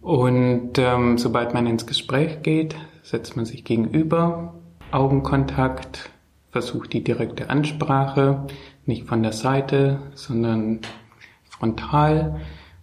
Und 0.00 0.78
ähm, 0.78 1.18
sobald 1.18 1.52
man 1.54 1.66
ins 1.66 1.86
Gespräch 1.86 2.42
geht, 2.42 2.76
setzt 3.02 3.36
man 3.36 3.46
sich 3.46 3.64
gegenüber, 3.64 4.54
Augenkontakt, 4.92 6.10
versucht 6.52 6.92
die 6.92 7.02
direkte 7.02 7.50
Ansprache, 7.50 8.46
nicht 8.86 9.06
von 9.06 9.22
der 9.22 9.32
Seite, 9.32 10.00
sondern 10.14 10.80
frontal 11.48 12.40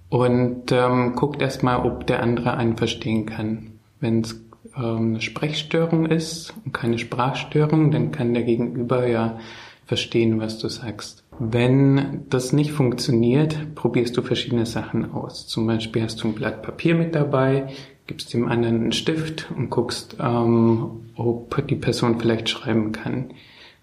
und 0.09 0.71
ähm, 0.71 1.15
guckt 1.15 1.41
erstmal, 1.41 1.85
ob 1.85 2.07
der 2.07 2.23
andere 2.23 2.55
einen 2.55 2.77
verstehen 2.77 3.25
kann. 3.25 3.79
Wenn 3.99 4.21
es 4.21 4.41
ähm, 4.75 5.09
eine 5.09 5.21
Sprechstörung 5.21 6.05
ist 6.05 6.53
und 6.65 6.73
keine 6.73 6.97
Sprachstörung, 6.97 7.91
dann 7.91 8.11
kann 8.11 8.33
der 8.33 8.43
Gegenüber 8.43 9.07
ja 9.07 9.39
verstehen, 9.85 10.39
was 10.39 10.59
du 10.59 10.67
sagst. 10.67 11.23
Wenn 11.39 12.25
das 12.29 12.51
nicht 12.51 12.71
funktioniert, 12.71 13.75
probierst 13.75 14.15
du 14.17 14.21
verschiedene 14.21 14.65
Sachen 14.65 15.11
aus. 15.11 15.47
Zum 15.47 15.67
Beispiel 15.67 16.03
hast 16.03 16.23
du 16.23 16.27
ein 16.27 16.35
Blatt 16.35 16.61
Papier 16.61 16.95
mit 16.95 17.15
dabei, 17.15 17.67
gibst 18.05 18.33
dem 18.33 18.47
anderen 18.47 18.75
einen 18.75 18.91
Stift 18.91 19.47
und 19.55 19.69
guckst, 19.69 20.17
ähm, 20.19 21.09
ob 21.15 21.67
die 21.67 21.75
Person 21.75 22.19
vielleicht 22.19 22.49
schreiben 22.49 22.91
kann. 22.91 23.31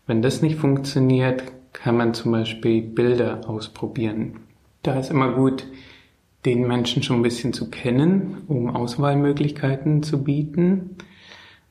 Wenn 0.07 0.21
das 0.21 0.43
nicht 0.43 0.57
funktioniert, 0.57 1.45
kann 1.73 1.97
man 1.97 2.15
zum 2.15 2.33
Beispiel 2.33 2.83
Bilder 2.83 3.49
ausprobieren. 3.49 4.41
Da 4.83 4.99
ist 4.99 5.11
immer 5.11 5.33
gut, 5.33 5.65
den 6.45 6.67
Menschen 6.67 7.03
schon 7.03 7.17
ein 7.17 7.23
bisschen 7.23 7.53
zu 7.53 7.71
kennen, 7.71 8.39
um 8.49 8.75
Auswahlmöglichkeiten 8.75 10.03
zu 10.03 10.23
bieten. 10.23 10.97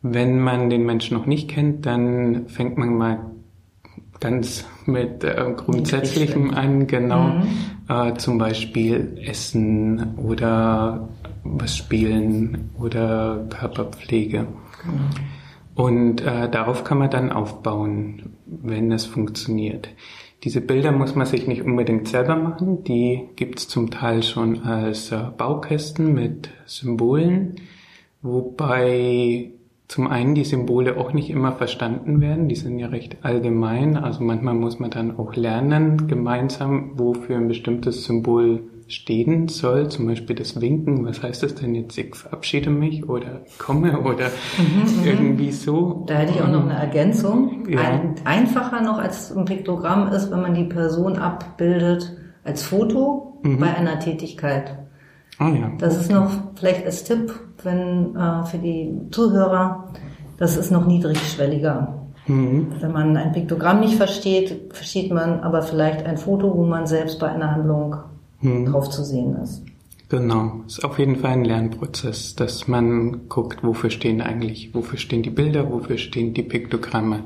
Wenn 0.01 0.39
man 0.39 0.69
den 0.69 0.85
Menschen 0.85 1.17
noch 1.17 1.25
nicht 1.25 1.49
kennt, 1.49 1.85
dann 1.85 2.47
fängt 2.47 2.77
man 2.77 2.97
mal 2.97 3.19
ganz 4.19 4.65
mit 4.85 5.23
äh, 5.23 5.53
Grundsätzlichem 5.55 6.53
an, 6.53 6.87
genau. 6.87 7.29
Mhm. 7.29 7.43
Äh, 7.89 8.13
zum 8.15 8.37
Beispiel 8.37 9.17
Essen 9.21 10.15
oder 10.17 11.09
was 11.43 11.77
spielen 11.77 12.69
oder 12.79 13.45
Körperpflege. 13.49 14.47
Mhm. 14.85 15.09
Und 15.75 16.21
äh, 16.21 16.49
darauf 16.49 16.83
kann 16.83 16.99
man 16.99 17.09
dann 17.09 17.31
aufbauen, 17.31 18.33
wenn 18.45 18.91
es 18.91 19.05
funktioniert. 19.05 19.89
Diese 20.43 20.59
Bilder 20.59 20.91
muss 20.91 21.15
man 21.15 21.25
sich 21.25 21.47
nicht 21.47 21.61
unbedingt 21.61 22.09
selber 22.09 22.35
machen. 22.35 22.83
Die 22.83 23.29
gibt 23.37 23.59
es 23.59 23.69
zum 23.69 23.91
Teil 23.91 24.23
schon 24.23 24.63
als 24.63 25.11
äh, 25.11 25.19
Baukästen 25.37 26.13
mit 26.13 26.49
Symbolen, 26.65 27.55
wobei 28.21 29.51
zum 29.87 30.07
einen 30.07 30.35
die 30.35 30.43
Symbole 30.43 30.97
auch 30.97 31.13
nicht 31.13 31.29
immer 31.29 31.53
verstanden 31.53 32.19
werden. 32.19 32.49
Die 32.49 32.55
sind 32.55 32.77
ja 32.77 32.87
recht 32.87 33.17
allgemein. 33.21 33.95
Also 33.95 34.21
manchmal 34.23 34.55
muss 34.55 34.79
man 34.79 34.89
dann 34.89 35.17
auch 35.17 35.35
lernen, 35.35 36.07
gemeinsam, 36.07 36.91
wofür 36.95 37.37
ein 37.37 37.47
bestimmtes 37.47 38.03
Symbol 38.03 38.63
stehen 38.93 39.47
soll, 39.47 39.89
zum 39.89 40.07
Beispiel 40.07 40.35
das 40.35 40.59
Winken, 40.61 41.05
was 41.05 41.21
heißt 41.21 41.43
das 41.43 41.55
denn 41.55 41.75
jetzt, 41.75 41.97
ich 41.97 42.15
verabschiede 42.15 42.69
mich 42.69 43.07
oder 43.07 43.41
komme 43.57 43.99
oder 43.99 44.29
mhm, 44.57 45.01
mhm. 45.01 45.05
irgendwie 45.05 45.51
so. 45.51 46.03
Da 46.07 46.15
hätte 46.15 46.33
ich 46.33 46.41
auch 46.41 46.49
noch 46.49 46.63
eine 46.63 46.79
Ergänzung. 46.79 47.67
Ja. 47.69 47.79
Ein, 47.79 48.15
einfacher 48.25 48.81
noch 48.81 48.97
als 48.97 49.35
ein 49.35 49.45
Piktogramm 49.45 50.11
ist, 50.11 50.31
wenn 50.31 50.41
man 50.41 50.53
die 50.53 50.65
Person 50.65 51.17
abbildet 51.17 52.15
als 52.43 52.63
Foto 52.63 53.39
mhm. 53.43 53.59
bei 53.59 53.73
einer 53.73 53.99
Tätigkeit. 53.99 54.77
Oh 55.39 55.45
ja. 55.45 55.71
Das 55.79 55.97
ist 55.97 56.11
noch 56.11 56.29
vielleicht 56.55 56.85
als 56.85 57.03
Tipp, 57.03 57.33
wenn 57.63 58.15
äh, 58.15 58.43
für 58.45 58.57
die 58.57 58.93
Zuhörer, 59.11 59.89
das 60.37 60.57
ist 60.57 60.71
noch 60.71 60.85
niedrigschwelliger. 60.85 61.99
Mhm. 62.27 62.67
Wenn 62.79 62.91
man 62.91 63.17
ein 63.17 63.31
Piktogramm 63.31 63.79
nicht 63.79 63.95
versteht, 63.95 64.73
versteht 64.73 65.11
man 65.11 65.41
aber 65.41 65.61
vielleicht 65.61 66.05
ein 66.05 66.17
Foto, 66.17 66.55
wo 66.55 66.63
man 66.63 66.87
selbst 66.87 67.19
bei 67.19 67.29
einer 67.29 67.51
Handlung 67.51 67.97
hm. 68.43 68.65
drauf 68.65 68.89
zu 68.89 69.03
sehen 69.03 69.35
ist. 69.35 69.63
Genau, 70.09 70.61
ist 70.67 70.85
auf 70.85 70.99
jeden 70.99 71.15
Fall 71.15 71.31
ein 71.31 71.45
Lernprozess, 71.45 72.35
dass 72.35 72.67
man 72.67 73.29
guckt, 73.29 73.63
wofür 73.63 73.89
stehen 73.89 74.21
eigentlich, 74.21 74.75
wofür 74.75 74.99
stehen 74.99 75.23
die 75.23 75.31
Bilder, 75.31 75.71
wofür 75.71 75.97
stehen 75.97 76.35
die 76.35 76.43
Piktogramme. 76.43 77.23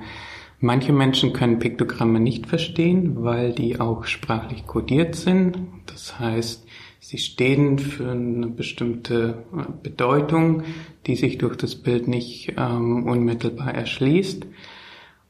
Manche 0.59 0.93
Menschen 0.93 1.33
können 1.33 1.59
Piktogramme 1.59 2.19
nicht 2.19 2.47
verstehen, 2.47 3.23
weil 3.23 3.51
die 3.51 3.79
auch 3.79 4.05
sprachlich 4.05 4.65
kodiert 4.65 5.15
sind. 5.15 5.57
Das 5.85 6.17
heißt, 6.17 6.65
sie 6.99 7.17
stehen 7.17 7.77
für 7.77 8.09
eine 8.09 8.47
bestimmte 8.47 9.43
äh, 9.53 9.63
Bedeutung, 9.83 10.63
die 11.05 11.15
sich 11.15 11.37
durch 11.37 11.57
das 11.57 11.75
Bild 11.75 12.07
nicht 12.07 12.53
ähm, 12.57 13.05
unmittelbar 13.05 13.73
erschließt. 13.75 14.47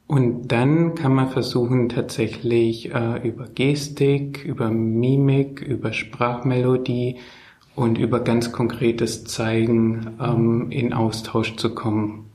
Und 0.08 0.48
dann 0.48 0.94
kann 0.94 1.12
man 1.12 1.28
versuchen, 1.28 1.90
tatsächlich 1.90 2.92
äh, 2.94 3.28
über 3.28 3.44
Gestik, 3.44 4.42
über 4.42 4.70
Mimik, 4.70 5.60
über 5.60 5.92
Sprachmelodie 5.92 7.18
und 7.76 7.98
über 7.98 8.20
ganz 8.20 8.50
konkretes 8.50 9.24
Zeigen 9.26 10.16
ähm, 10.18 10.70
in 10.70 10.94
Austausch 10.94 11.56
zu 11.56 11.74
kommen. 11.74 12.30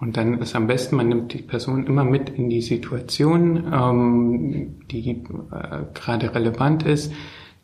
Und 0.00 0.16
dann 0.16 0.40
ist 0.40 0.56
am 0.56 0.66
besten, 0.66 0.96
man 0.96 1.10
nimmt 1.10 1.32
die 1.32 1.42
Person 1.42 1.86
immer 1.86 2.02
mit 2.02 2.28
in 2.28 2.50
die 2.50 2.60
Situation, 2.60 3.72
ähm, 3.72 4.80
die 4.90 5.10
äh, 5.10 5.84
gerade 5.94 6.34
relevant 6.34 6.82
ist, 6.82 7.12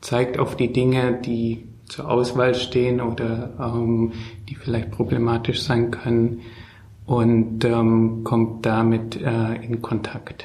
zeigt 0.00 0.38
auf 0.38 0.54
die 0.54 0.72
Dinge, 0.72 1.20
die 1.20 1.64
zur 1.86 2.08
Auswahl 2.08 2.54
stehen 2.54 3.00
oder 3.00 3.54
ähm, 3.58 4.12
die 4.48 4.54
vielleicht 4.54 4.92
problematisch 4.92 5.62
sein 5.62 5.90
können 5.90 6.42
und 7.08 7.64
ähm, 7.64 8.22
kommt 8.22 8.66
damit 8.66 9.16
äh, 9.20 9.54
in 9.64 9.80
Kontakt. 9.80 10.44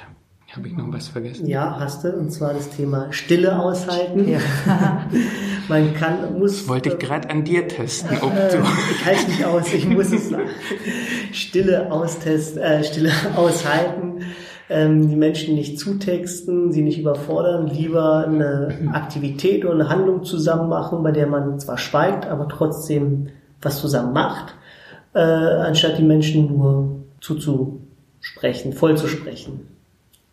Habe 0.56 0.68
ich 0.68 0.78
noch 0.78 0.86
was 0.94 1.08
vergessen? 1.10 1.48
Ja, 1.48 1.78
hast 1.80 2.04
du, 2.04 2.14
und 2.14 2.32
zwar 2.32 2.54
das 2.54 2.70
Thema 2.70 3.12
Stille 3.12 3.58
aushalten. 3.60 4.30
Ja. 4.30 4.40
Man 5.68 5.94
kann, 5.96 6.38
muss. 6.40 6.60
Das 6.60 6.68
wollte 6.70 6.90
ich 6.90 7.00
gerade 7.00 7.30
an 7.30 7.44
dir 7.44 7.68
testen, 7.68 8.18
ob 8.22 8.32
Äh, 8.34 8.50
du. 8.52 8.58
ich 8.92 9.06
halte 9.06 9.30
mich 9.30 9.46
aus, 9.46 9.74
ich 9.74 9.88
muss 9.90 10.12
es 10.12 10.30
sagen. 10.30 10.48
Stille 11.34 11.92
austest, 11.92 12.58
äh, 12.58 12.84
Stille 12.84 13.12
aushalten, 13.36 14.22
ähm, 14.70 15.10
die 15.10 15.16
Menschen 15.16 15.56
nicht 15.56 15.80
zutexten, 15.80 16.72
sie 16.72 16.84
nicht 16.84 17.00
überfordern, 17.00 17.68
lieber 17.68 18.26
eine 18.26 18.92
Aktivität 18.94 19.66
oder 19.66 19.74
eine 19.74 19.90
Handlung 19.90 20.24
zusammen 20.24 20.70
machen, 20.70 21.04
bei 21.04 21.12
der 21.12 21.28
man 21.28 21.60
zwar 21.60 21.78
schweigt, 21.78 22.26
aber 22.28 22.48
trotzdem 22.48 23.30
was 23.62 23.82
zusammen 23.82 24.14
macht, 24.14 24.56
äh, 25.14 25.20
anstatt 25.20 25.98
die 25.98 26.04
Menschen 26.04 26.48
nur 26.48 27.04
zuzusprechen, 27.22 28.74
voll 28.74 28.98
zu 28.98 29.08
sprechen. 29.08 29.68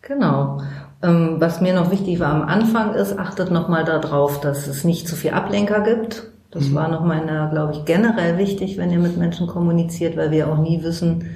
Genau. 0.01 0.59
Ähm, 1.03 1.35
was 1.39 1.61
mir 1.61 1.73
noch 1.73 1.91
wichtig 1.91 2.19
war 2.19 2.33
am 2.33 2.43
Anfang 2.43 2.93
ist, 2.93 3.17
achtet 3.17 3.51
nochmal 3.51 3.85
darauf, 3.85 4.39
dass 4.39 4.67
es 4.67 4.83
nicht 4.83 5.07
zu 5.07 5.15
viel 5.15 5.31
Ablenker 5.31 5.81
gibt. 5.81 6.27
Das 6.51 6.75
war 6.75 6.89
nochmal, 6.89 7.49
glaube 7.49 7.71
ich, 7.73 7.85
generell 7.85 8.37
wichtig, 8.37 8.77
wenn 8.77 8.91
ihr 8.91 8.99
mit 8.99 9.17
Menschen 9.17 9.47
kommuniziert, 9.47 10.17
weil 10.17 10.31
wir 10.31 10.51
auch 10.51 10.57
nie 10.57 10.83
wissen, 10.83 11.29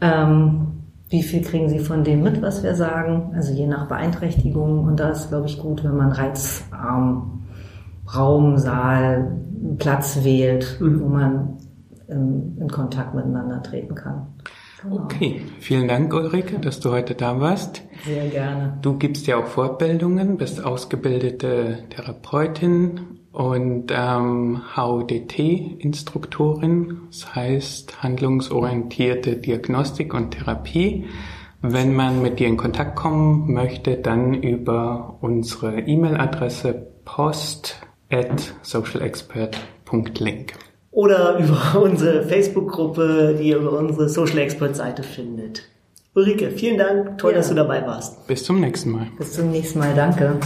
ähm, 0.00 0.66
wie 1.08 1.22
viel 1.22 1.42
kriegen 1.42 1.68
sie 1.68 1.78
von 1.78 2.02
dem 2.02 2.22
mit, 2.22 2.42
was 2.42 2.62
wir 2.62 2.74
sagen. 2.74 3.32
Also 3.34 3.52
je 3.52 3.66
nach 3.66 3.86
Beeinträchtigung. 3.86 4.84
Und 4.84 4.98
da 4.98 5.10
ist, 5.10 5.28
glaube 5.28 5.46
ich, 5.46 5.58
gut, 5.58 5.84
wenn 5.84 5.96
man 5.96 6.10
reizarm 6.10 7.42
Raum, 8.12 8.58
Saal, 8.58 9.36
Platz 9.78 10.20
wählt, 10.22 10.78
wo 10.80 11.08
man 11.08 11.58
in 12.10 12.68
Kontakt 12.68 13.14
miteinander 13.14 13.62
treten 13.62 13.94
kann. 13.94 14.26
Genau. 14.82 15.04
Okay, 15.04 15.42
vielen 15.58 15.88
Dank, 15.88 16.14
Ulrike, 16.14 16.58
dass 16.58 16.80
du 16.80 16.90
heute 16.90 17.14
da 17.14 17.38
warst. 17.40 17.82
Sehr 18.04 18.28
gerne. 18.28 18.78
Du 18.80 18.96
gibst 18.96 19.26
ja 19.26 19.36
auch 19.36 19.46
Fortbildungen, 19.46 20.38
bist 20.38 20.64
ausgebildete 20.64 21.84
Therapeutin 21.90 23.18
und 23.32 23.92
ähm, 23.94 24.62
HODT-Instruktorin, 24.74 27.02
das 27.08 27.34
heißt 27.34 28.02
handlungsorientierte 28.02 29.36
Diagnostik 29.36 30.14
und 30.14 30.30
Therapie. 30.30 31.04
Wenn 31.62 31.94
man 31.94 32.22
mit 32.22 32.40
dir 32.40 32.48
in 32.48 32.56
Kontakt 32.56 32.96
kommen 32.96 33.52
möchte, 33.52 33.98
dann 33.98 34.32
über 34.32 35.18
unsere 35.20 35.80
E-Mail-Adresse 35.80 36.72
post 37.04 37.82
at 38.10 38.54
socialexpert.link. 38.62 40.54
Oder 40.90 41.38
über 41.38 41.80
unsere 41.82 42.22
Facebook-Gruppe, 42.24 43.36
die 43.38 43.48
ihr 43.50 43.58
über 43.58 43.72
unsere 43.78 44.08
Social 44.08 44.38
Expert-Seite 44.38 45.02
findet. 45.02 45.62
Ulrike, 46.14 46.50
vielen 46.50 46.78
Dank. 46.78 47.18
Toll, 47.18 47.30
Ja. 47.32 47.38
dass 47.38 47.48
du 47.48 47.54
dabei 47.54 47.86
warst. 47.86 48.26
Bis 48.26 48.42
zum 48.42 48.60
nächsten 48.60 48.90
Mal. 48.90 49.06
Bis 49.18 49.32
zum 49.34 49.50
nächsten 49.50 49.78
Mal. 49.78 49.94
Danke. 49.94 50.36